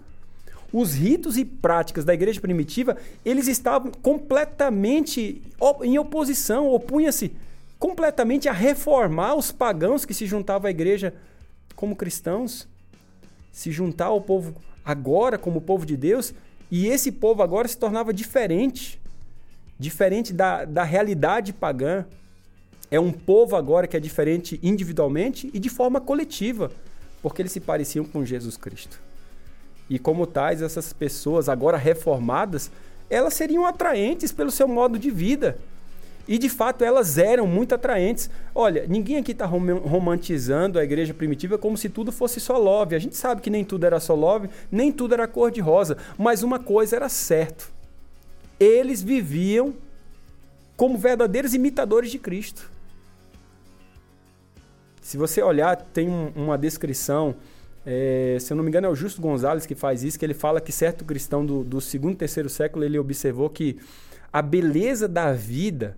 os 0.72 0.94
ritos 0.94 1.36
e 1.36 1.44
práticas 1.44 2.04
da 2.04 2.14
igreja 2.14 2.40
primitiva, 2.40 2.96
eles 3.24 3.48
estavam 3.48 3.90
completamente 3.90 5.42
em 5.82 5.98
oposição, 5.98 6.68
opunha-se 6.68 7.32
completamente 7.80 8.48
a 8.48 8.52
reformar 8.52 9.34
os 9.34 9.50
pagãos 9.50 10.04
que 10.04 10.14
se 10.14 10.24
juntavam 10.24 10.68
à 10.68 10.70
igreja 10.70 11.14
como 11.74 11.96
cristãos, 11.96 12.68
se 13.50 13.72
juntar 13.72 14.06
ao 14.06 14.20
povo 14.20 14.54
agora 14.84 15.36
como 15.36 15.60
povo 15.60 15.84
de 15.84 15.96
Deus, 15.96 16.32
e 16.70 16.86
esse 16.86 17.10
povo 17.10 17.42
agora 17.42 17.66
se 17.66 17.76
tornava 17.76 18.12
diferente 18.12 19.00
diferente 19.78 20.32
da, 20.32 20.64
da 20.64 20.84
realidade 20.84 21.52
pagã. 21.52 22.06
É 22.90 23.00
um 23.00 23.10
povo 23.10 23.56
agora 23.56 23.86
que 23.86 23.96
é 23.96 24.00
diferente 24.00 24.60
individualmente 24.62 25.50
e 25.52 25.58
de 25.58 25.68
forma 25.68 26.00
coletiva, 26.00 26.70
porque 27.22 27.42
eles 27.42 27.52
se 27.52 27.60
pareciam 27.60 28.04
com 28.04 28.24
Jesus 28.24 28.56
Cristo. 28.56 29.00
E 29.88 29.98
como 29.98 30.26
tais, 30.26 30.62
essas 30.62 30.92
pessoas 30.92 31.48
agora 31.48 31.76
reformadas, 31.76 32.70
elas 33.08 33.34
seriam 33.34 33.64
atraentes 33.64 34.32
pelo 34.32 34.50
seu 34.50 34.66
modo 34.66 34.98
de 34.98 35.10
vida. 35.10 35.58
E 36.28 36.38
de 36.38 36.48
fato 36.48 36.82
elas 36.82 37.18
eram 37.18 37.46
muito 37.46 37.74
atraentes. 37.74 38.28
Olha, 38.52 38.84
ninguém 38.88 39.18
aqui 39.18 39.30
está 39.30 39.46
romantizando 39.46 40.78
a 40.78 40.84
igreja 40.84 41.14
primitiva 41.14 41.56
como 41.56 41.76
se 41.76 41.88
tudo 41.88 42.10
fosse 42.10 42.40
só 42.40 42.58
love. 42.58 42.96
A 42.96 42.98
gente 42.98 43.16
sabe 43.16 43.40
que 43.40 43.50
nem 43.50 43.64
tudo 43.64 43.86
era 43.86 44.00
só 44.00 44.14
love, 44.14 44.48
nem 44.70 44.90
tudo 44.90 45.14
era 45.14 45.28
cor 45.28 45.52
de 45.52 45.60
rosa. 45.60 45.96
Mas 46.18 46.42
uma 46.42 46.58
coisa 46.58 46.96
era 46.96 47.08
certo: 47.08 47.70
eles 48.58 49.02
viviam 49.02 49.74
como 50.76 50.98
verdadeiros 50.98 51.54
imitadores 51.54 52.10
de 52.10 52.18
Cristo. 52.18 52.68
Se 55.06 55.16
você 55.16 55.40
olhar, 55.40 55.76
tem 55.76 56.08
um, 56.08 56.32
uma 56.34 56.58
descrição, 56.58 57.36
é, 57.86 58.38
se 58.40 58.52
eu 58.52 58.56
não 58.56 58.64
me 58.64 58.70
engano 58.70 58.88
é 58.88 58.90
o 58.90 58.94
Justo 58.96 59.20
Gonzalez 59.22 59.64
que 59.64 59.76
faz 59.76 60.02
isso, 60.02 60.18
que 60.18 60.24
ele 60.26 60.34
fala 60.34 60.60
que 60.60 60.72
certo 60.72 61.04
cristão 61.04 61.46
do, 61.46 61.62
do 61.62 61.80
segundo 61.80 62.14
e 62.14 62.16
terceiro 62.16 62.48
século, 62.48 62.84
ele 62.84 62.98
observou 62.98 63.48
que 63.48 63.76
a 64.32 64.42
beleza 64.42 65.06
da 65.06 65.32
vida 65.32 65.96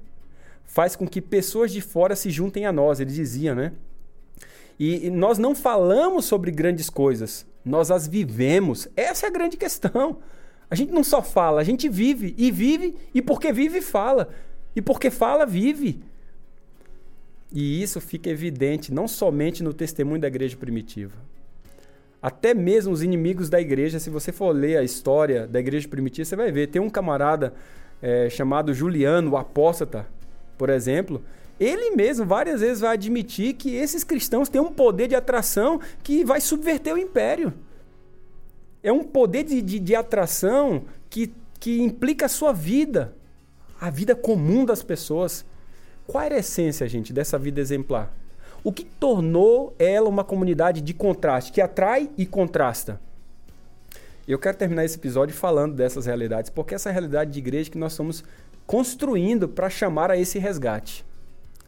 faz 0.62 0.94
com 0.94 1.08
que 1.08 1.22
pessoas 1.22 1.72
de 1.72 1.80
fora 1.80 2.14
se 2.14 2.28
juntem 2.28 2.66
a 2.66 2.70
nós, 2.70 3.00
ele 3.00 3.10
dizia, 3.10 3.54
né? 3.54 3.72
E 4.78 5.08
nós 5.08 5.38
não 5.38 5.54
falamos 5.54 6.26
sobre 6.26 6.50
grandes 6.50 6.90
coisas, 6.90 7.46
nós 7.64 7.90
as 7.90 8.06
vivemos. 8.06 8.88
Essa 8.94 9.24
é 9.24 9.28
a 9.30 9.32
grande 9.32 9.56
questão. 9.56 10.18
A 10.70 10.74
gente 10.74 10.92
não 10.92 11.02
só 11.02 11.22
fala, 11.22 11.62
a 11.62 11.64
gente 11.64 11.88
vive. 11.88 12.34
E 12.36 12.50
vive, 12.50 12.94
e 13.14 13.22
porque 13.22 13.54
vive, 13.54 13.80
fala. 13.80 14.28
E 14.76 14.82
porque 14.82 15.10
fala, 15.10 15.46
vive. 15.46 15.98
E 17.52 17.82
isso 17.82 18.00
fica 18.00 18.28
evidente 18.28 18.92
não 18.92 19.08
somente 19.08 19.62
no 19.62 19.72
testemunho 19.72 20.20
da 20.20 20.28
igreja 20.28 20.56
primitiva. 20.56 21.14
Até 22.20 22.52
mesmo 22.52 22.92
os 22.92 23.02
inimigos 23.02 23.48
da 23.48 23.60
igreja, 23.60 23.98
se 24.00 24.10
você 24.10 24.32
for 24.32 24.50
ler 24.50 24.76
a 24.76 24.82
história 24.82 25.46
da 25.46 25.60
igreja 25.60 25.88
primitiva, 25.88 26.24
você 26.24 26.36
vai 26.36 26.50
ver. 26.50 26.66
Tem 26.66 26.82
um 26.82 26.90
camarada 26.90 27.54
é, 28.02 28.28
chamado 28.28 28.74
Juliano, 28.74 29.32
o 29.32 29.36
apóstata, 29.36 30.06
por 30.56 30.68
exemplo. 30.68 31.22
Ele 31.60 31.94
mesmo 31.94 32.26
várias 32.26 32.60
vezes 32.60 32.80
vai 32.80 32.94
admitir 32.94 33.54
que 33.54 33.74
esses 33.74 34.04
cristãos 34.04 34.48
têm 34.48 34.60
um 34.60 34.72
poder 34.72 35.08
de 35.08 35.14
atração 35.14 35.80
que 36.02 36.24
vai 36.24 36.40
subverter 36.40 36.94
o 36.94 36.98
império. 36.98 37.52
É 38.82 38.92
um 38.92 39.02
poder 39.02 39.44
de, 39.44 39.62
de, 39.62 39.78
de 39.78 39.94
atração 39.94 40.84
que, 41.08 41.32
que 41.58 41.80
implica 41.80 42.26
a 42.26 42.28
sua 42.28 42.52
vida, 42.52 43.14
a 43.80 43.90
vida 43.90 44.14
comum 44.14 44.64
das 44.64 44.82
pessoas. 44.82 45.44
Qual 46.08 46.24
era 46.24 46.36
a 46.36 46.38
essência, 46.38 46.88
gente, 46.88 47.12
dessa 47.12 47.38
vida 47.38 47.60
exemplar? 47.60 48.10
O 48.64 48.72
que 48.72 48.82
tornou 48.82 49.74
ela 49.78 50.08
uma 50.08 50.24
comunidade 50.24 50.80
de 50.80 50.94
contraste, 50.94 51.52
que 51.52 51.60
atrai 51.60 52.08
e 52.16 52.24
contrasta? 52.24 52.98
Eu 54.26 54.38
quero 54.38 54.56
terminar 54.56 54.86
esse 54.86 54.96
episódio 54.96 55.34
falando 55.34 55.74
dessas 55.74 56.06
realidades, 56.06 56.50
porque 56.50 56.74
essa 56.74 56.88
é 56.88 56.92
realidade 56.92 57.30
de 57.30 57.38
igreja 57.38 57.70
que 57.70 57.76
nós 57.76 57.92
estamos 57.92 58.24
construindo 58.66 59.46
para 59.46 59.68
chamar 59.68 60.10
a 60.10 60.16
esse 60.16 60.38
resgate 60.38 61.06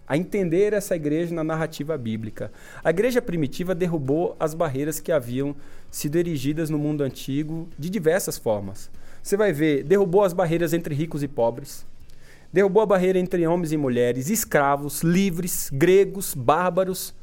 a 0.09 0.17
entender 0.17 0.73
essa 0.73 0.97
igreja 0.97 1.33
na 1.33 1.45
narrativa 1.45 1.97
bíblica. 1.97 2.51
A 2.83 2.91
igreja 2.91 3.23
primitiva 3.23 3.77
derrubou 3.77 4.35
as 4.41 4.55
barreiras 4.55 4.99
que 4.99 5.13
haviam 5.13 5.55
sido 5.89 6.17
erigidas 6.17 6.69
no 6.69 6.79
mundo 6.79 7.05
antigo 7.05 7.69
de 7.79 7.89
diversas 7.89 8.37
formas. 8.37 8.91
Você 9.23 9.37
vai 9.37 9.53
ver, 9.53 9.85
derrubou 9.85 10.25
as 10.25 10.33
barreiras 10.33 10.73
entre 10.73 10.97
ricos 10.97 11.23
e 11.23 11.29
pobres, 11.29 11.87
derrubou 12.53 12.83
a 12.83 12.87
barreira 12.87 13.19
entre 13.19 13.47
homens 13.47 13.73
e 13.73 13.77
mulheres, 13.77 14.29
escravos, 14.29 15.03
livres, 15.03 15.71
gregos, 15.73 16.35
bárbaros. 16.35 17.15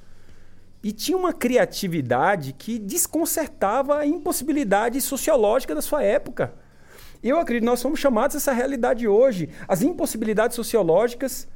E 0.84 0.92
tinha 0.92 1.18
uma 1.18 1.34
criatividade 1.34 2.54
que 2.54 2.80
desconcertava 2.80 3.98
a 3.98 4.06
impossibilidade 4.06 5.02
sociológica 5.02 5.76
da 5.76 5.82
sua 5.82 6.04
época. 6.04 6.54
Eu 7.22 7.40
acredito 7.40 7.66
nós 7.66 7.80
somos 7.80 8.00
chamados 8.00 8.36
a 8.36 8.40
essa 8.40 8.54
realidade 8.54 9.08
hoje. 9.08 9.50
As 9.68 9.82
impossibilidades 9.82 10.56
sociológicas 10.56 11.48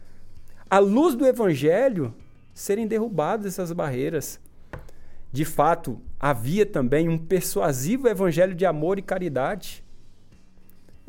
à 0.70 0.80
luz 0.80 1.16
do 1.16 1.26
evangelho, 1.26 2.14
serem 2.54 2.88
derrubadas 2.88 3.46
essas 3.46 3.72
barreiras. 3.72 4.40
De 5.32 5.46
fato, 5.46 6.02
havia 6.20 6.66
também 6.66 7.08
um 7.08 7.18
persuasivo 7.18 8.08
evangelho 8.08 8.54
de 8.54 8.66
amor 8.66 8.98
e 8.98 9.02
caridade. 9.02 9.84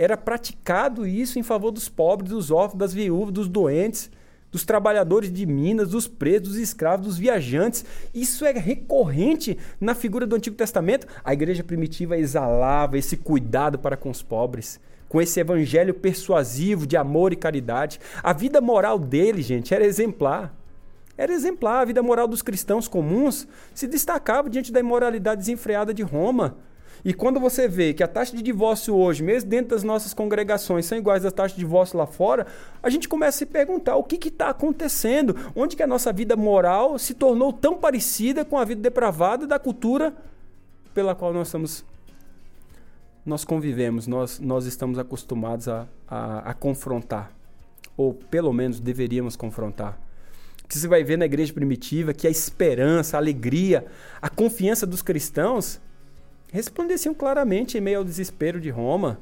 Era 0.03 0.17
praticado 0.17 1.07
isso 1.07 1.39
em 1.39 1.45
favor 1.45 1.71
dos 1.71 1.89
pobres, 1.89 2.33
dos 2.33 2.51
órfãos, 2.51 2.77
das 2.77 2.93
viúvas, 2.93 3.33
dos 3.33 3.49
doentes, 3.49 4.11
dos 4.51 4.65
trabalhadores 4.65 5.33
de 5.33 5.47
minas, 5.47 5.91
dos 5.91 6.09
presos, 6.09 6.49
dos 6.49 6.57
escravos, 6.57 7.07
dos 7.07 7.19
viajantes. 7.19 7.85
Isso 8.13 8.45
é 8.45 8.51
recorrente 8.51 9.57
na 9.81 9.95
figura 9.95 10.27
do 10.27 10.35
Antigo 10.35 10.57
Testamento. 10.57 11.07
A 11.23 11.33
igreja 11.33 11.63
primitiva 11.63 12.19
exalava 12.19 12.99
esse 12.99 13.17
cuidado 13.17 13.79
para 13.79 13.97
com 13.97 14.11
os 14.11 14.23
pobres 14.23 14.81
com 15.09 15.21
esse 15.21 15.39
evangelho 15.39 15.93
persuasivo 15.93 16.87
de 16.87 16.97
amor 16.97 17.35
e 17.35 17.37
caridade. 17.37 18.01
A 18.23 18.33
vida 18.33 18.63
moral 18.63 18.99
dele, 18.99 19.43
gente, 19.43 19.75
era 19.75 19.85
exemplar. 19.85 20.53
Era 21.19 21.35
exemplar. 21.35 21.83
A 21.83 21.85
vida 21.85 22.03
moral 22.03 22.27
dos 22.27 22.41
cristãos 22.41 22.89
comuns 22.89 23.47
se 23.75 23.87
destacava 23.87 24.49
diante 24.49 24.73
da 24.73 24.81
imoralidade 24.81 25.43
desenfreada 25.43 25.93
de 25.93 26.03
Roma. 26.03 26.57
E 27.05 27.13
quando 27.13 27.41
você 27.41 27.67
vê 27.67 27.93
que 27.93 28.03
a 28.03 28.09
taxa 28.09 28.37
de 28.37 28.43
divórcio 28.43 28.95
hoje, 28.95 29.23
mesmo 29.23 29.51
dentro 29.51 29.71
das 29.71 29.83
nossas 29.83 30.15
congregações, 30.15 30.87
são 30.87 30.97
iguais 30.97 31.25
às 31.25 31.33
taxas 31.33 31.57
de 31.57 31.59
divórcio 31.59 31.99
lá 31.99 32.07
fora, 32.07 32.47
a 32.83 32.89
gente 32.89 33.09
começa 33.09 33.37
a 33.37 33.39
se 33.41 33.47
perguntar 33.47 33.97
o 33.97 34.05
que 34.05 34.29
está 34.29 34.51
acontecendo? 34.51 35.37
Onde 35.55 35.75
que 35.75 35.83
a 35.83 35.87
nossa 35.87 36.13
vida 36.13 36.37
moral 36.37 36.99
se 36.99 37.15
tornou 37.15 37.53
tão 37.53 37.77
parecida 37.77 38.45
com 38.45 38.57
a 38.57 38.65
vida 38.65 38.81
depravada 38.81 39.47
da 39.47 39.59
cultura 39.59 40.15
pela 40.95 41.15
qual 41.15 41.33
nós 41.33 41.49
estamos 41.49 41.85
nós 43.25 43.45
convivemos, 43.45 44.09
nós, 44.09 44.41
nós 44.41 44.67
estamos 44.67 44.99
acostumados 44.99 45.69
a, 45.69 45.87
a, 46.09 46.51
a 46.51 46.55
confrontar. 46.55 47.33
Ou 47.97 48.15
pelo 48.15 48.53
menos 48.53 48.81
deveríamos 48.81 49.37
confrontar. 49.37 49.99
Que 50.69 50.77
você 50.77 50.89
vai 50.89 51.05
ver 51.05 51.17
na 51.17 51.27
igreja 51.27 51.53
primitiva 51.53 52.13
que 52.13 52.27
a 52.27 52.31
esperança, 52.31 53.17
a 53.17 53.21
alegria, 53.21 53.87
a 54.21 54.29
confiança 54.29 54.87
dos 54.87 55.03
cristãos 55.03 55.81
resplandeciam 56.53 57.15
claramente 57.15 57.79
em 57.79 57.81
meio 57.81 57.99
ao 57.99 58.05
desespero 58.05 58.61
de 58.61 58.69
Roma, 58.69 59.19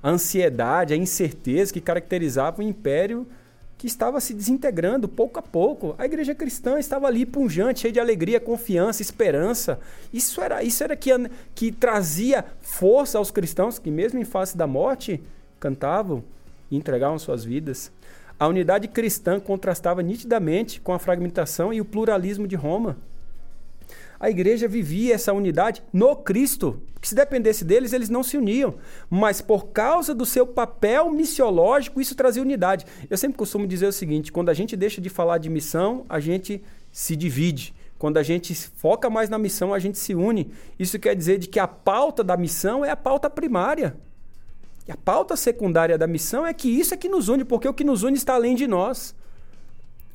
a 0.00 0.10
ansiedade, 0.10 0.94
a 0.94 0.96
incerteza 0.96 1.72
que 1.72 1.80
caracterizava 1.80 2.60
o 2.60 2.62
império 2.62 3.26
que 3.76 3.88
estava 3.88 4.20
se 4.20 4.32
desintegrando 4.32 5.08
pouco 5.08 5.40
a 5.40 5.42
pouco. 5.42 5.96
A 5.98 6.04
igreja 6.04 6.36
cristã 6.36 6.78
estava 6.78 7.08
ali 7.08 7.26
punjante, 7.26 7.80
cheia 7.80 7.92
de 7.92 7.98
alegria, 7.98 8.38
confiança, 8.38 9.02
esperança. 9.02 9.80
Isso 10.12 10.40
era, 10.40 10.62
isso 10.62 10.84
era 10.84 10.94
que, 10.94 11.10
que 11.52 11.72
trazia 11.72 12.44
força 12.60 13.18
aos 13.18 13.32
cristãos 13.32 13.80
que, 13.80 13.90
mesmo 13.90 14.20
em 14.20 14.24
face 14.24 14.56
da 14.56 14.68
morte, 14.68 15.20
cantavam 15.58 16.22
e 16.70 16.76
entregavam 16.76 17.18
suas 17.18 17.44
vidas. 17.44 17.90
A 18.38 18.46
unidade 18.46 18.86
cristã 18.86 19.40
contrastava 19.40 20.00
nitidamente 20.00 20.80
com 20.80 20.92
a 20.92 20.98
fragmentação 21.00 21.72
e 21.72 21.80
o 21.80 21.84
pluralismo 21.84 22.46
de 22.46 22.54
Roma 22.54 22.96
a 24.22 24.30
igreja 24.30 24.68
vivia 24.68 25.16
essa 25.16 25.32
unidade 25.32 25.82
no 25.92 26.14
Cristo. 26.14 26.80
Que 27.00 27.08
se 27.08 27.14
dependesse 27.16 27.64
deles, 27.64 27.92
eles 27.92 28.08
não 28.08 28.22
se 28.22 28.36
uniam. 28.36 28.76
Mas 29.10 29.40
por 29.40 29.70
causa 29.70 30.14
do 30.14 30.24
seu 30.24 30.46
papel 30.46 31.10
missiológico, 31.10 32.00
isso 32.00 32.14
trazia 32.14 32.40
unidade. 32.40 32.86
Eu 33.10 33.18
sempre 33.18 33.36
costumo 33.36 33.66
dizer 33.66 33.88
o 33.88 33.92
seguinte: 33.92 34.30
quando 34.30 34.48
a 34.48 34.54
gente 34.54 34.76
deixa 34.76 35.00
de 35.00 35.08
falar 35.08 35.38
de 35.38 35.50
missão, 35.50 36.06
a 36.08 36.20
gente 36.20 36.62
se 36.92 37.16
divide. 37.16 37.74
Quando 37.98 38.16
a 38.16 38.22
gente 38.22 38.54
foca 38.54 39.10
mais 39.10 39.28
na 39.28 39.38
missão, 39.38 39.74
a 39.74 39.80
gente 39.80 39.98
se 39.98 40.14
une. 40.14 40.52
Isso 40.78 41.00
quer 41.00 41.16
dizer 41.16 41.38
de 41.38 41.48
que 41.48 41.58
a 41.58 41.66
pauta 41.66 42.22
da 42.22 42.36
missão 42.36 42.84
é 42.84 42.90
a 42.90 42.96
pauta 42.96 43.28
primária. 43.28 43.96
E 44.86 44.92
a 44.92 44.96
pauta 44.96 45.34
secundária 45.34 45.98
da 45.98 46.06
missão 46.06 46.46
é 46.46 46.54
que 46.54 46.68
isso 46.68 46.94
é 46.94 46.96
que 46.96 47.08
nos 47.08 47.28
une, 47.28 47.44
porque 47.44 47.66
o 47.66 47.74
que 47.74 47.82
nos 47.82 48.04
une 48.04 48.16
está 48.16 48.34
além 48.34 48.54
de 48.54 48.68
nós 48.68 49.16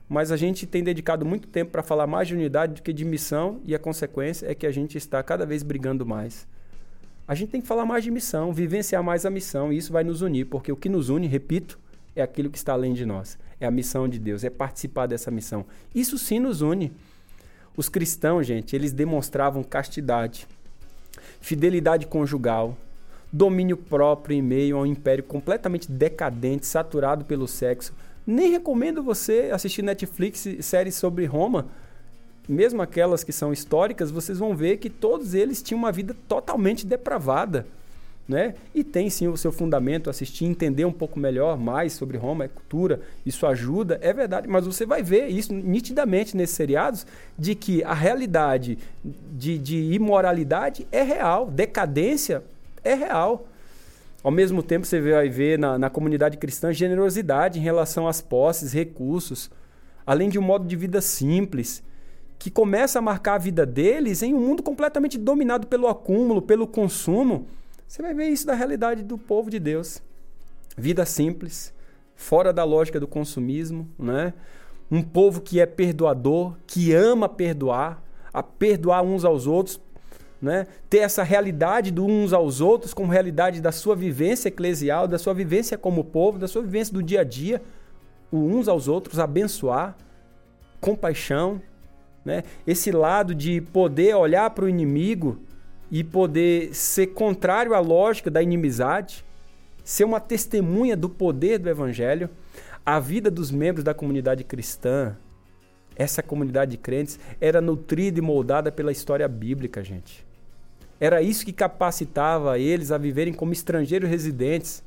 mas 0.10 0.32
a 0.32 0.38
gente 0.38 0.66
tem 0.66 0.84
dedicado 0.84 1.26
muito 1.26 1.48
tempo 1.48 1.72
para 1.72 1.84
falar 1.84 2.08
mais 2.08 2.28
de 2.28 2.34
unidade 2.34 2.76
do 2.76 2.82
que 2.82 2.94
de 2.94 3.04
missão, 3.04 3.60
e 3.66 3.76
a 3.76 3.80
consequência 3.80 4.50
é 4.50 4.56
que 4.56 4.66
a 4.66 4.72
gente 4.72 4.98
está 4.98 5.22
cada 5.22 5.46
vez 5.46 5.64
brigando 5.64 6.06
mais. 6.06 6.48
A 7.28 7.36
gente 7.36 7.50
tem 7.50 7.60
que 7.60 7.68
falar 7.68 7.86
mais 7.86 8.04
de 8.04 8.12
missão, 8.12 8.54
vivenciar 8.54 9.04
mais 9.04 9.26
a 9.26 9.30
missão, 9.30 9.72
e 9.74 9.78
isso 9.78 9.92
vai 9.92 10.04
nos 10.04 10.22
unir, 10.22 10.46
porque 10.46 10.72
o 10.72 10.78
que 10.78 10.88
nos 10.88 11.10
une, 11.10 11.28
repito, 11.28 11.78
é 12.16 12.22
aquilo 12.22 12.50
que 12.50 12.58
está 12.58 12.74
além 12.74 12.94
de 12.94 13.06
nós. 13.06 13.38
É 13.60 13.66
a 13.66 13.72
missão 13.72 14.08
de 14.08 14.18
Deus, 14.18 14.44
é 14.44 14.50
participar 14.50 15.08
dessa 15.08 15.30
missão. 15.30 15.66
Isso 15.94 16.18
sim 16.18 16.40
nos 16.40 16.62
une. 16.62 16.94
Os 17.76 17.90
cristãos, 17.90 18.48
gente, 18.48 18.76
eles 18.76 18.94
demonstravam 18.94 19.62
castidade, 19.62 20.48
fidelidade 21.42 22.08
conjugal, 22.08 22.78
domínio 23.32 23.78
próprio 23.78 24.36
em 24.36 24.42
meio 24.42 24.78
a 24.78 24.82
um 24.82 24.86
império 24.86 25.24
completamente 25.24 25.92
decadente, 25.92 26.66
saturado 26.66 27.26
pelo 27.26 27.48
sexo, 27.48 27.94
nem 28.28 28.52
recomendo 28.52 29.02
você 29.02 29.50
assistir 29.54 29.82
Netflix 29.82 30.46
séries 30.60 30.96
sobre 30.96 31.26
Roma. 31.26 31.68
mesmo 32.50 32.82
aquelas 32.82 33.26
que 33.26 33.34
são 33.34 33.52
históricas, 33.52 34.10
vocês 34.10 34.40
vão 34.40 34.56
ver 34.56 34.78
que 34.78 34.90
todos 34.90 35.34
eles 35.34 35.62
tinham 35.62 35.80
uma 35.80 35.92
vida 35.92 36.16
totalmente 36.30 36.86
depravada. 36.86 37.66
Né? 38.26 38.56
E 38.76 38.84
tem 38.84 39.10
sim 39.10 39.28
o 39.28 39.38
seu 39.38 39.54
fundamento, 39.54 40.10
assistir, 40.10 40.46
entender 40.46 40.84
um 40.84 40.92
pouco 40.92 41.18
melhor 41.18 41.58
mais 41.58 41.94
sobre 41.94 42.18
Roma, 42.18 42.44
é 42.44 42.48
cultura, 42.50 43.02
isso 43.26 43.46
ajuda, 43.46 43.98
é 44.02 44.12
verdade, 44.12 44.50
mas 44.50 44.66
você 44.66 44.86
vai 44.86 45.02
ver 45.02 45.28
isso 45.28 45.54
nitidamente 45.54 46.36
nesses 46.36 46.56
seriados, 46.56 47.06
de 47.40 47.56
que 47.56 47.84
a 47.84 47.94
realidade 47.94 48.78
de, 49.04 49.58
de 49.58 49.94
imoralidade 49.94 50.86
é 50.92 51.04
real, 51.04 51.50
decadência 51.50 52.44
é 52.84 52.94
real. 52.94 53.46
Ao 54.24 54.32
mesmo 54.32 54.64
tempo, 54.64 54.86
você 54.86 55.00
vai 55.00 55.30
ver 55.30 55.60
na, 55.60 55.78
na 55.78 55.90
comunidade 55.90 56.38
cristã 56.38 56.74
generosidade 56.74 57.60
em 57.60 57.62
relação 57.62 58.08
às 58.08 58.22
posses, 58.22 58.74
recursos, 58.74 59.50
além 60.06 60.30
de 60.30 60.40
um 60.40 60.42
modo 60.42 60.68
de 60.68 60.76
vida 60.76 61.02
simples, 61.02 61.84
que 62.40 62.50
começa 62.52 63.00
a 63.00 63.02
marcar 63.02 63.36
a 63.36 63.40
vida 63.40 63.66
deles 63.66 64.22
em 64.22 64.34
um 64.34 64.40
mundo 64.40 64.62
completamente 64.62 65.18
dominado 65.18 65.68
pelo 65.68 65.88
acúmulo, 65.88 66.42
pelo 66.42 66.68
consumo 66.68 67.48
você 67.88 68.02
vai 68.02 68.14
ver 68.14 68.28
isso 68.28 68.46
da 68.46 68.54
realidade 68.54 69.02
do 69.02 69.18
povo 69.18 69.50
de 69.50 69.60
Deus. 69.60 70.02
Vida 70.78 71.06
simples, 71.06 71.74
fora 72.16 72.52
da 72.52 72.64
lógica 72.66 73.00
do 73.00 73.08
consumismo, 73.08 73.88
né? 73.98 74.34
Um 74.92 75.02
povo 75.02 75.40
que 75.42 75.62
é 75.62 75.66
perdoador, 75.66 76.56
que 76.68 76.94
ama 76.94 77.30
perdoar, 77.30 78.04
a 78.34 78.44
perdoar 78.44 79.02
uns 79.04 79.24
aos 79.24 79.48
outros, 79.48 79.80
né? 80.42 80.68
Ter 80.90 81.00
essa 81.00 81.24
realidade 81.24 81.92
do 81.92 82.06
uns 82.06 82.34
aos 82.34 82.62
outros 82.62 82.94
como 82.94 83.12
realidade 83.12 83.62
da 83.62 83.72
sua 83.72 83.96
vivência 83.96 84.50
eclesial, 84.50 85.08
da 85.08 85.18
sua 85.18 85.34
vivência 85.34 85.78
como 85.78 86.04
povo, 86.04 86.38
da 86.38 86.48
sua 86.48 86.62
vivência 86.62 86.94
do 86.94 87.02
dia 87.02 87.22
a 87.22 87.24
dia, 87.24 87.62
uns 88.32 88.68
aos 88.68 88.88
outros, 88.88 89.20
abençoar, 89.20 89.96
compaixão, 90.80 91.62
né? 92.24 92.44
Esse 92.66 92.92
lado 92.92 93.34
de 93.34 93.62
poder 93.62 94.16
olhar 94.16 94.50
para 94.50 94.66
o 94.66 94.70
inimigo 94.70 95.40
e 95.90 96.04
poder 96.04 96.74
ser 96.76 97.08
contrário 97.08 97.74
à 97.74 97.80
lógica 97.80 98.30
da 98.30 98.44
inimizade, 98.44 99.26
ser 99.84 100.04
uma 100.04 100.20
testemunha 100.20 100.98
do 100.98 101.10
poder 101.10 101.58
do 101.58 101.70
evangelho, 101.70 102.30
a 102.86 103.00
vida 103.00 103.32
dos 103.32 103.50
membros 103.50 103.84
da 103.84 103.94
comunidade 103.94 104.44
cristã, 104.44 105.16
essa 105.96 106.22
comunidade 106.22 106.72
de 106.72 106.78
crentes, 106.78 107.18
era 107.40 107.62
nutrida 107.62 108.20
e 108.20 108.22
moldada 108.22 108.72
pela 108.72 108.92
história 108.92 109.28
bíblica, 109.28 109.82
gente. 109.84 110.27
Era 111.00 111.22
isso 111.22 111.46
que 111.46 111.54
capacitava 111.54 112.58
eles 112.58 112.92
a 112.92 112.98
viverem 112.98 113.34
como 113.34 113.54
estrangeiros 113.54 114.10
residentes, 114.10 114.84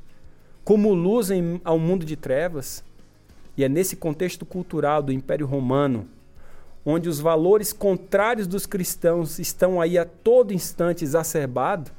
como 0.63 0.93
luz 0.93 1.31
em, 1.31 1.59
ao 1.63 1.79
mundo 1.79 2.05
de 2.05 2.15
trevas. 2.15 2.83
E 3.57 3.63
é 3.63 3.69
nesse 3.69 3.95
contexto 3.95 4.45
cultural 4.45 5.01
do 5.01 5.11
Império 5.11 5.45
Romano 5.45 6.07
onde 6.85 7.07
os 7.07 7.19
valores 7.19 7.71
contrários 7.71 8.47
dos 8.47 8.65
cristãos 8.65 9.39
estão 9.39 9.79
aí 9.79 9.97
a 9.97 10.05
todo 10.05 10.53
instante 10.53 11.03
exacerbados, 11.03 11.91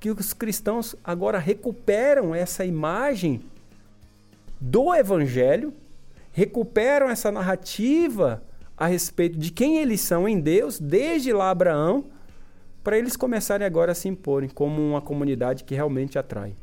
que 0.00 0.10
os 0.10 0.32
cristãos 0.32 0.94
agora 1.04 1.38
recuperam 1.38 2.34
essa 2.34 2.64
imagem 2.64 3.42
do 4.60 4.94
evangelho, 4.94 5.72
recuperam 6.32 7.08
essa 7.08 7.30
narrativa 7.30 8.42
a 8.76 8.86
respeito 8.86 9.38
de 9.38 9.50
quem 9.50 9.78
eles 9.78 10.00
são 10.00 10.28
em 10.28 10.38
Deus, 10.38 10.78
desde 10.78 11.32
lá 11.32 11.50
Abraão, 11.50 12.04
para 12.86 12.96
eles 12.96 13.16
começarem 13.16 13.66
agora 13.66 13.90
a 13.90 13.94
se 13.96 14.06
imporem 14.06 14.48
como 14.48 14.80
uma 14.80 15.00
comunidade 15.00 15.64
que 15.64 15.74
realmente 15.74 16.20
atrai. 16.20 16.54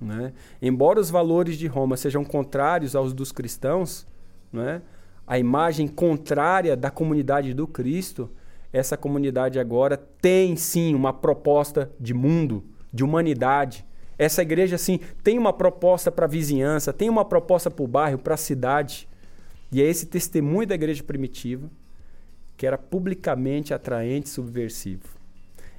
Né? 0.00 0.32
Embora 0.60 0.98
os 0.98 1.08
valores 1.08 1.56
de 1.56 1.68
Roma 1.68 1.96
sejam 1.96 2.24
contrários 2.24 2.96
aos 2.96 3.12
dos 3.12 3.30
cristãos, 3.30 4.08
né? 4.52 4.82
a 5.24 5.38
imagem 5.38 5.86
contrária 5.86 6.76
da 6.76 6.90
comunidade 6.90 7.54
do 7.54 7.64
Cristo, 7.64 8.28
essa 8.72 8.96
comunidade 8.96 9.60
agora 9.60 9.96
tem 9.96 10.56
sim 10.56 10.96
uma 10.96 11.12
proposta 11.12 11.92
de 12.00 12.12
mundo, 12.12 12.64
de 12.92 13.04
humanidade. 13.04 13.86
Essa 14.18 14.42
igreja 14.42 14.76
sim 14.76 14.98
tem 15.22 15.38
uma 15.38 15.52
proposta 15.52 16.10
para 16.10 16.24
a 16.24 16.28
vizinhança, 16.28 16.92
tem 16.92 17.08
uma 17.08 17.24
proposta 17.24 17.70
para 17.70 17.84
o 17.84 17.86
bairro, 17.86 18.18
para 18.18 18.34
a 18.34 18.36
cidade. 18.36 19.08
E 19.70 19.80
é 19.80 19.84
esse 19.84 20.06
testemunho 20.06 20.66
da 20.66 20.74
igreja 20.74 21.04
primitiva 21.04 21.70
que 22.56 22.66
era 22.66 22.76
publicamente 22.76 23.72
atraente 23.72 24.26
e 24.26 24.30
subversivo. 24.30 25.15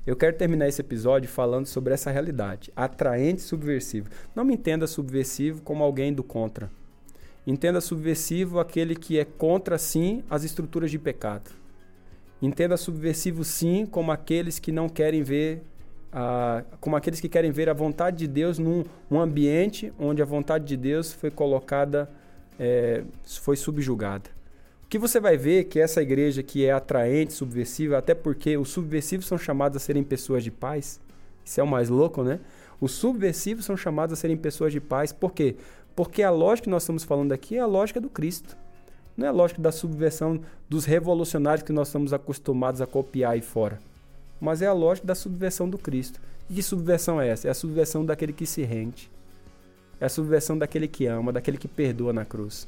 Eu 0.07 0.15
quero 0.15 0.37
terminar 0.37 0.69
esse 0.69 0.79
episódio 0.79 1.27
falando 1.27 1.65
sobre 1.65 1.93
essa 1.93 2.09
realidade, 2.09 2.71
atraente 2.73 3.41
e 3.41 3.43
subversivo. 3.43 4.09
Não 4.33 4.45
me 4.45 4.53
entenda 4.53 4.87
subversivo 4.87 5.61
como 5.61 5.83
alguém 5.83 6.13
do 6.13 6.23
contra. 6.23 6.71
Entenda 7.45 7.81
subversivo 7.81 8.57
aquele 8.57 8.95
que 8.95 9.19
é 9.19 9.25
contra, 9.25 9.77
sim, 9.77 10.23
as 10.29 10.45
estruturas 10.45 10.89
de 10.91 10.97
pecado. 10.97 11.51
Entenda 12.41 12.77
subversivo, 12.77 13.43
sim, 13.43 13.85
como 13.85 14.09
aqueles 14.09 14.59
que 14.59 14.71
não 14.71 14.87
querem 14.87 15.23
ver, 15.23 15.61
a, 16.09 16.63
como 16.79 16.95
aqueles 16.95 17.19
que 17.19 17.27
querem 17.27 17.51
ver 17.51 17.67
a 17.67 17.73
vontade 17.73 18.15
de 18.15 18.27
Deus 18.27 18.57
num 18.57 18.85
um 19.11 19.19
ambiente 19.19 19.91
onde 19.99 20.21
a 20.21 20.25
vontade 20.25 20.63
de 20.63 20.77
Deus 20.77 21.11
foi 21.11 21.29
colocada, 21.29 22.09
é, 22.57 23.03
foi 23.41 23.57
subjugada. 23.57 24.36
Que 24.89 24.97
você 24.97 25.19
vai 25.19 25.35
ver 25.35 25.65
que 25.65 25.79
essa 25.79 26.01
igreja 26.01 26.41
que 26.41 26.65
é 26.65 26.71
atraente, 26.71 27.33
subversiva, 27.33 27.97
até 27.97 28.13
porque 28.13 28.57
os 28.57 28.69
subversivos 28.69 29.25
são 29.25 29.37
chamados 29.37 29.75
a 29.75 29.79
serem 29.79 30.03
pessoas 30.03 30.43
de 30.43 30.51
paz. 30.51 30.99
Isso 31.43 31.59
é 31.59 31.63
o 31.63 31.67
mais 31.67 31.89
louco, 31.89 32.23
né? 32.23 32.39
Os 32.79 32.93
subversivos 32.93 33.65
são 33.65 33.75
chamados 33.75 34.13
a 34.13 34.15
serem 34.15 34.37
pessoas 34.37 34.71
de 34.71 34.79
paz. 34.79 35.11
Por 35.11 35.33
quê? 35.33 35.55
Porque 35.93 36.23
a 36.23 36.29
lógica 36.29 36.65
que 36.65 36.69
nós 36.69 36.83
estamos 36.83 37.03
falando 37.03 37.33
aqui 37.33 37.57
é 37.57 37.59
a 37.59 37.65
lógica 37.65 37.99
do 37.99 38.09
Cristo. 38.09 38.55
Não 39.17 39.25
é 39.25 39.29
a 39.29 39.33
lógica 39.33 39.61
da 39.61 39.71
subversão 39.71 40.39
dos 40.69 40.85
revolucionários 40.85 41.63
que 41.63 41.73
nós 41.73 41.87
estamos 41.89 42.13
acostumados 42.13 42.79
a 42.81 42.87
copiar 42.87 43.33
aí 43.33 43.41
fora. 43.41 43.79
Mas 44.39 44.61
é 44.61 44.67
a 44.67 44.73
lógica 44.73 45.07
da 45.07 45.15
subversão 45.15 45.69
do 45.69 45.77
Cristo. 45.77 46.21
E 46.49 46.53
que 46.53 46.63
subversão 46.63 47.19
é 47.19 47.27
essa? 47.27 47.47
É 47.47 47.51
a 47.51 47.55
subversão 47.55 48.05
daquele 48.05 48.31
que 48.31 48.45
se 48.45 48.61
rende. 48.61 49.09
É 49.99 50.05
a 50.05 50.09
subversão 50.09 50.57
daquele 50.57 50.87
que 50.87 51.07
ama, 51.07 51.33
daquele 51.33 51.57
que 51.57 51.67
perdoa 51.67 52.13
na 52.13 52.23
cruz. 52.23 52.67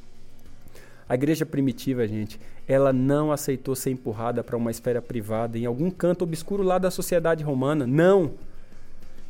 A 1.10 1.16
igreja 1.16 1.44
primitiva, 1.44 2.08
gente, 2.08 2.40
ela 2.68 2.94
não 2.94 3.32
aceitou 3.32 3.76
ser 3.76 3.90
empurrada 3.90 4.44
para 4.44 4.56
uma 4.56 4.70
esfera 4.70 5.02
privada 5.02 5.58
em 5.58 5.66
algum 5.66 5.90
canto 5.90 6.22
obscuro 6.22 6.62
lá 6.62 6.78
da 6.78 6.92
sociedade 6.92 7.44
romana. 7.44 7.88
Não! 7.88 8.36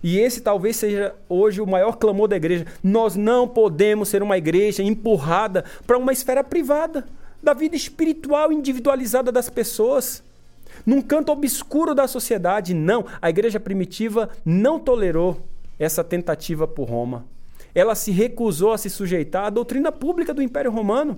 E 0.03 0.19
esse 0.19 0.41
talvez 0.41 0.75
seja 0.75 1.15
hoje 1.29 1.61
o 1.61 1.65
maior 1.65 1.93
clamor 1.93 2.27
da 2.27 2.35
igreja. 2.35 2.65
Nós 2.83 3.15
não 3.15 3.47
podemos 3.47 4.09
ser 4.09 4.21
uma 4.21 4.37
igreja 4.37 4.83
empurrada 4.83 5.63
para 5.87 5.97
uma 5.97 6.11
esfera 6.11 6.43
privada 6.43 7.05
da 7.41 7.53
vida 7.53 7.77
espiritual 7.77 8.51
individualizada 8.51 9.31
das 9.31 9.49
pessoas. 9.49 10.21
Num 10.85 11.01
canto 11.01 11.31
obscuro 11.31 11.95
da 11.95 12.09
sociedade, 12.09 12.73
não. 12.73 13.05
A 13.21 13.29
igreja 13.29 13.59
primitiva 13.59 14.29
não 14.45 14.79
tolerou 14.79 15.45
essa 15.77 16.03
tentativa 16.03 16.67
por 16.67 16.89
Roma. 16.89 17.25
Ela 17.73 17.95
se 17.95 18.11
recusou 18.11 18.73
a 18.73 18.77
se 18.77 18.89
sujeitar 18.89 19.45
à 19.45 19.49
doutrina 19.49 19.93
pública 19.93 20.33
do 20.33 20.41
Império 20.41 20.71
Romano 20.71 21.17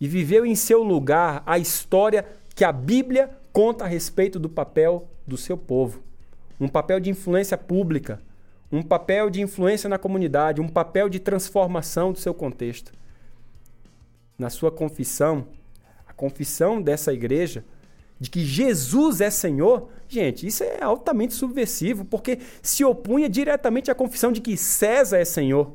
e 0.00 0.06
viveu 0.06 0.46
em 0.46 0.54
seu 0.54 0.82
lugar 0.82 1.42
a 1.46 1.58
história 1.58 2.24
que 2.54 2.64
a 2.64 2.72
Bíblia 2.72 3.30
conta 3.52 3.84
a 3.84 3.88
respeito 3.88 4.38
do 4.38 4.48
papel 4.48 5.08
do 5.26 5.36
seu 5.36 5.56
povo 5.56 6.08
um 6.60 6.68
papel 6.68 6.98
de 6.98 7.10
influência 7.10 7.56
pública, 7.56 8.20
um 8.70 8.82
papel 8.82 9.30
de 9.30 9.40
influência 9.40 9.88
na 9.88 9.98
comunidade, 9.98 10.60
um 10.60 10.68
papel 10.68 11.08
de 11.08 11.18
transformação 11.18 12.12
do 12.12 12.18
seu 12.18 12.34
contexto. 12.34 12.92
Na 14.38 14.50
sua 14.50 14.70
confissão, 14.70 15.46
a 16.06 16.12
confissão 16.12 16.82
dessa 16.82 17.12
igreja 17.12 17.64
de 18.20 18.28
que 18.28 18.44
Jesus 18.44 19.20
é 19.20 19.30
Senhor, 19.30 19.88
gente, 20.08 20.46
isso 20.46 20.64
é 20.64 20.82
altamente 20.82 21.34
subversivo, 21.34 22.04
porque 22.04 22.40
se 22.60 22.84
opunha 22.84 23.28
diretamente 23.28 23.90
à 23.90 23.94
confissão 23.94 24.32
de 24.32 24.40
que 24.40 24.56
César 24.56 25.18
é 25.18 25.24
Senhor, 25.24 25.72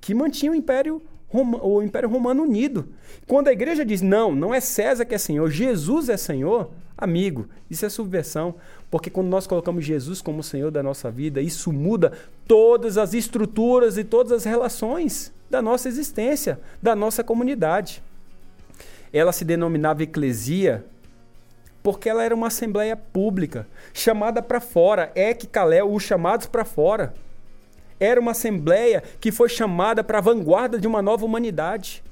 que 0.00 0.14
mantinha 0.14 0.52
o 0.52 0.54
Império, 0.54 1.02
o 1.32 1.82
Império 1.82 2.08
Romano 2.08 2.42
unido. 2.42 2.88
Quando 3.26 3.48
a 3.48 3.52
igreja 3.52 3.84
diz 3.84 4.00
não, 4.00 4.34
não 4.34 4.54
é 4.54 4.60
César 4.60 5.04
que 5.04 5.14
é 5.14 5.18
Senhor, 5.18 5.50
Jesus 5.50 6.08
é 6.08 6.16
Senhor, 6.16 6.70
Amigo, 7.00 7.48
isso 7.70 7.86
é 7.86 7.88
subversão, 7.88 8.56
porque 8.90 9.08
quando 9.08 9.28
nós 9.28 9.46
colocamos 9.46 9.84
Jesus 9.84 10.20
como 10.20 10.42
Senhor 10.42 10.72
da 10.72 10.82
nossa 10.82 11.12
vida, 11.12 11.40
isso 11.40 11.72
muda 11.72 12.12
todas 12.44 12.98
as 12.98 13.14
estruturas 13.14 13.96
e 13.96 14.02
todas 14.02 14.32
as 14.32 14.44
relações 14.44 15.32
da 15.48 15.62
nossa 15.62 15.86
existência, 15.86 16.58
da 16.82 16.96
nossa 16.96 17.22
comunidade. 17.22 18.02
Ela 19.12 19.30
se 19.30 19.44
denominava 19.44 20.02
eclesia 20.02 20.84
porque 21.84 22.08
ela 22.08 22.24
era 22.24 22.34
uma 22.34 22.48
assembleia 22.48 22.96
pública, 22.96 23.68
chamada 23.94 24.42
para 24.42 24.60
fora, 24.60 25.12
ek 25.14 25.46
kalel, 25.46 25.92
os 25.92 26.02
chamados 26.02 26.48
para 26.48 26.64
fora. 26.64 27.14
Era 28.00 28.20
uma 28.20 28.32
assembleia 28.32 29.02
que 29.20 29.32
foi 29.32 29.48
chamada 29.48 30.04
para 30.04 30.18
a 30.18 30.22
vanguarda 30.22 30.78
de 30.78 30.86
uma 30.86 31.02
nova 31.02 31.24
humanidade 31.24 32.02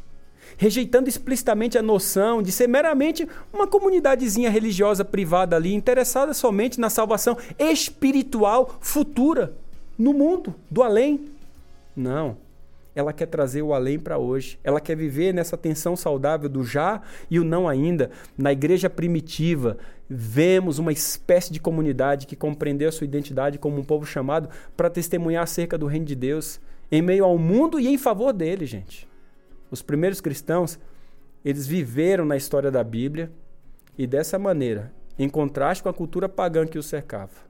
rejeitando 0.57 1.09
explicitamente 1.09 1.77
a 1.77 1.83
noção 1.83 2.42
de 2.42 2.51
ser 2.53 2.68
meramente 2.68 3.29
uma 3.53 3.66
comunidadezinha 3.66 4.51
religiosa 4.51 5.05
privada 5.05 5.57
ali, 5.57 5.75
interessada 5.75 6.33
somente 6.33 6.81
na 6.81 6.90
salvação 6.90 7.37
espiritual 7.59 8.79
futura 8.81 9.53
no 9.99 10.12
mundo 10.12 10.55
do 10.70 10.83
além. 10.83 11.27
Não. 11.94 12.37
ela 12.94 13.12
quer 13.12 13.27
trazer 13.27 13.61
o 13.61 13.75
além 13.75 13.99
para 13.99 14.16
hoje. 14.16 14.59
Ela 14.64 14.81
quer 14.81 14.96
viver 14.96 15.35
nessa 15.35 15.57
tensão 15.57 15.94
saudável 15.94 16.49
do 16.49 16.64
já 16.64 17.03
e 17.31 17.38
o 17.38 17.44
não 17.44 17.68
ainda. 17.68 18.11
Na 18.38 18.53
igreja 18.53 18.88
primitiva, 18.88 19.77
vemos 20.09 20.79
uma 20.79 20.92
espécie 20.92 21.53
de 21.53 21.61
comunidade 21.61 22.27
que 22.27 22.37
compreendeu 22.37 22.88
a 22.88 22.92
sua 22.92 23.05
identidade 23.05 23.59
como 23.59 23.79
um 23.79 23.85
povo 23.85 24.07
chamado 24.07 24.49
para 24.77 24.90
testemunhar 24.90 25.42
acerca 25.42 25.77
do 25.77 25.87
reino 25.87 26.07
de 26.07 26.14
Deus 26.14 26.61
em 26.90 27.03
meio 27.03 27.25
ao 27.25 27.37
mundo 27.37 27.81
e 27.81 27.88
em 27.88 27.99
favor 27.99 28.33
dele, 28.33 28.66
gente. 28.66 29.09
Os 29.71 29.83
primeiros 29.83 30.21
cristãos, 30.21 30.79
eles 31.45 31.66
viveram 31.66 32.25
na 32.25 32.37
história 32.37 32.71
da 32.71 32.85
Bíblia 32.85 33.31
e 33.99 34.07
dessa 34.07 34.38
maneira, 34.38 34.92
em 35.19 35.29
contraste 35.29 35.83
com 35.83 35.88
a 35.88 35.95
cultura 35.95 36.29
pagã 36.29 36.66
que 36.66 36.79
os 36.79 36.87
cercava. 36.87 37.47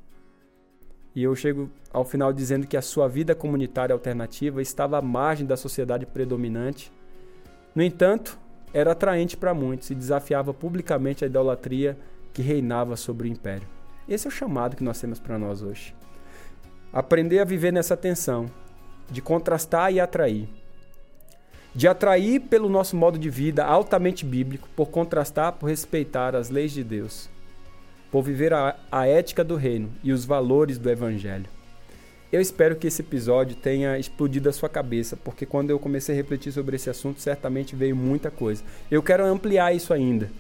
E 1.15 1.23
eu 1.23 1.35
chego 1.35 1.71
ao 1.91 2.05
final 2.05 2.33
dizendo 2.33 2.67
que 2.67 2.77
a 2.77 2.83
sua 2.83 3.09
vida 3.09 3.35
comunitária 3.35 3.93
alternativa 3.93 4.61
estava 4.61 4.99
à 4.99 5.03
margem 5.03 5.47
da 5.47 5.57
sociedade 5.57 6.05
predominante. 6.07 6.93
No 7.75 7.83
entanto, 7.83 8.39
era 8.73 8.93
atraente 8.93 9.37
para 9.37 9.55
muitos 9.55 9.91
e 9.91 9.95
desafiava 9.95 10.53
publicamente 10.53 11.25
a 11.25 11.27
idolatria 11.27 11.97
que 12.37 12.43
reinava 12.43 12.97
sobre 12.97 13.27
o 13.27 13.33
império. 13.33 13.67
Esse 14.07 14.27
é 14.27 14.29
o 14.29 14.31
chamado 14.31 14.77
que 14.77 14.85
nós 14.85 15.01
temos 15.01 15.19
para 15.19 15.39
nós 15.39 15.63
hoje. 15.63 15.95
Aprender 16.93 17.39
a 17.39 17.45
viver 17.45 17.73
nessa 17.73 17.97
tensão 17.97 18.47
de 19.11 19.23
contrastar 19.23 19.91
e 19.91 19.99
atrair. 19.99 20.47
De 21.75 21.89
atrair 21.89 22.41
pelo 22.41 22.69
nosso 22.69 22.95
modo 22.95 23.19
de 23.19 23.31
vida 23.31 23.65
altamente 23.65 24.27
bíblico, 24.27 24.69
por 24.77 24.91
contrastar, 24.91 25.55
por 25.55 25.71
respeitar 25.71 26.37
as 26.37 26.51
leis 26.51 26.73
de 26.73 26.85
Deus 26.85 27.35
por 28.11 28.23
viver 28.23 28.53
a, 28.53 28.77
a 28.91 29.07
ética 29.07 29.43
do 29.43 29.57
reino 29.57 29.93
e 30.03 30.13
os 30.13 30.25
valores 30.25 30.79
do 30.79 30.91
evangelho. 30.91 31.47
Eu 32.33 32.41
espero 32.41 32.77
que 32.77 32.87
esse 32.87 33.03
episódio 33.03 33.57
tenha 33.57 33.99
explodido 33.99 34.49
a 34.49 34.53
sua 34.53 34.69
cabeça, 34.69 35.17
porque 35.17 35.47
quando 35.47 35.71
eu 35.71 35.79
comecei 35.79 36.15
a 36.15 36.17
refletir 36.17 36.53
sobre 36.53 36.77
esse 36.77 36.91
assunto, 36.91 37.21
certamente 37.21 37.77
veio 37.77 37.97
muita 37.97 38.31
coisa. 38.31 38.63
Eu 38.91 39.03
quero 39.03 39.25
ampliar 39.25 39.75
isso 39.75 39.93
ainda. 39.93 40.31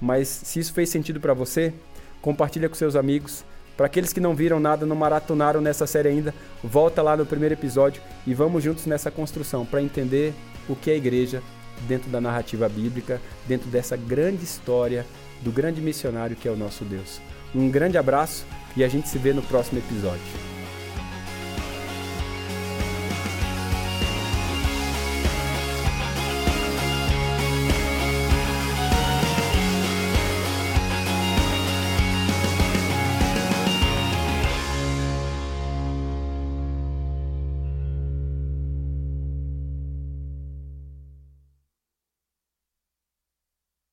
Mas 0.00 0.28
se 0.28 0.60
isso 0.60 0.72
fez 0.72 0.88
sentido 0.88 1.20
para 1.20 1.34
você, 1.34 1.72
compartilha 2.20 2.68
com 2.68 2.74
seus 2.74 2.96
amigos. 2.96 3.44
Para 3.76 3.86
aqueles 3.86 4.12
que 4.12 4.20
não 4.20 4.34
viram 4.34 4.58
nada, 4.58 4.84
não 4.84 4.96
maratonaram 4.96 5.60
nessa 5.60 5.86
série 5.86 6.08
ainda, 6.08 6.34
volta 6.62 7.00
lá 7.00 7.16
no 7.16 7.24
primeiro 7.24 7.54
episódio 7.54 8.02
e 8.26 8.34
vamos 8.34 8.64
juntos 8.64 8.86
nessa 8.86 9.10
construção 9.10 9.64
para 9.64 9.80
entender 9.80 10.34
o 10.68 10.74
que 10.74 10.90
é 10.90 10.94
a 10.94 10.96
igreja 10.96 11.42
dentro 11.86 12.10
da 12.10 12.20
narrativa 12.20 12.68
bíblica, 12.68 13.20
dentro 13.46 13.68
dessa 13.68 13.96
grande 13.96 14.42
história 14.42 15.06
do 15.42 15.52
grande 15.52 15.80
missionário 15.80 16.34
que 16.34 16.48
é 16.48 16.50
o 16.50 16.56
nosso 16.56 16.84
Deus. 16.84 17.20
Um 17.54 17.70
grande 17.70 17.96
abraço 17.96 18.44
e 18.76 18.82
a 18.82 18.88
gente 18.88 19.08
se 19.08 19.16
vê 19.16 19.32
no 19.32 19.42
próximo 19.42 19.78
episódio. 19.78 20.57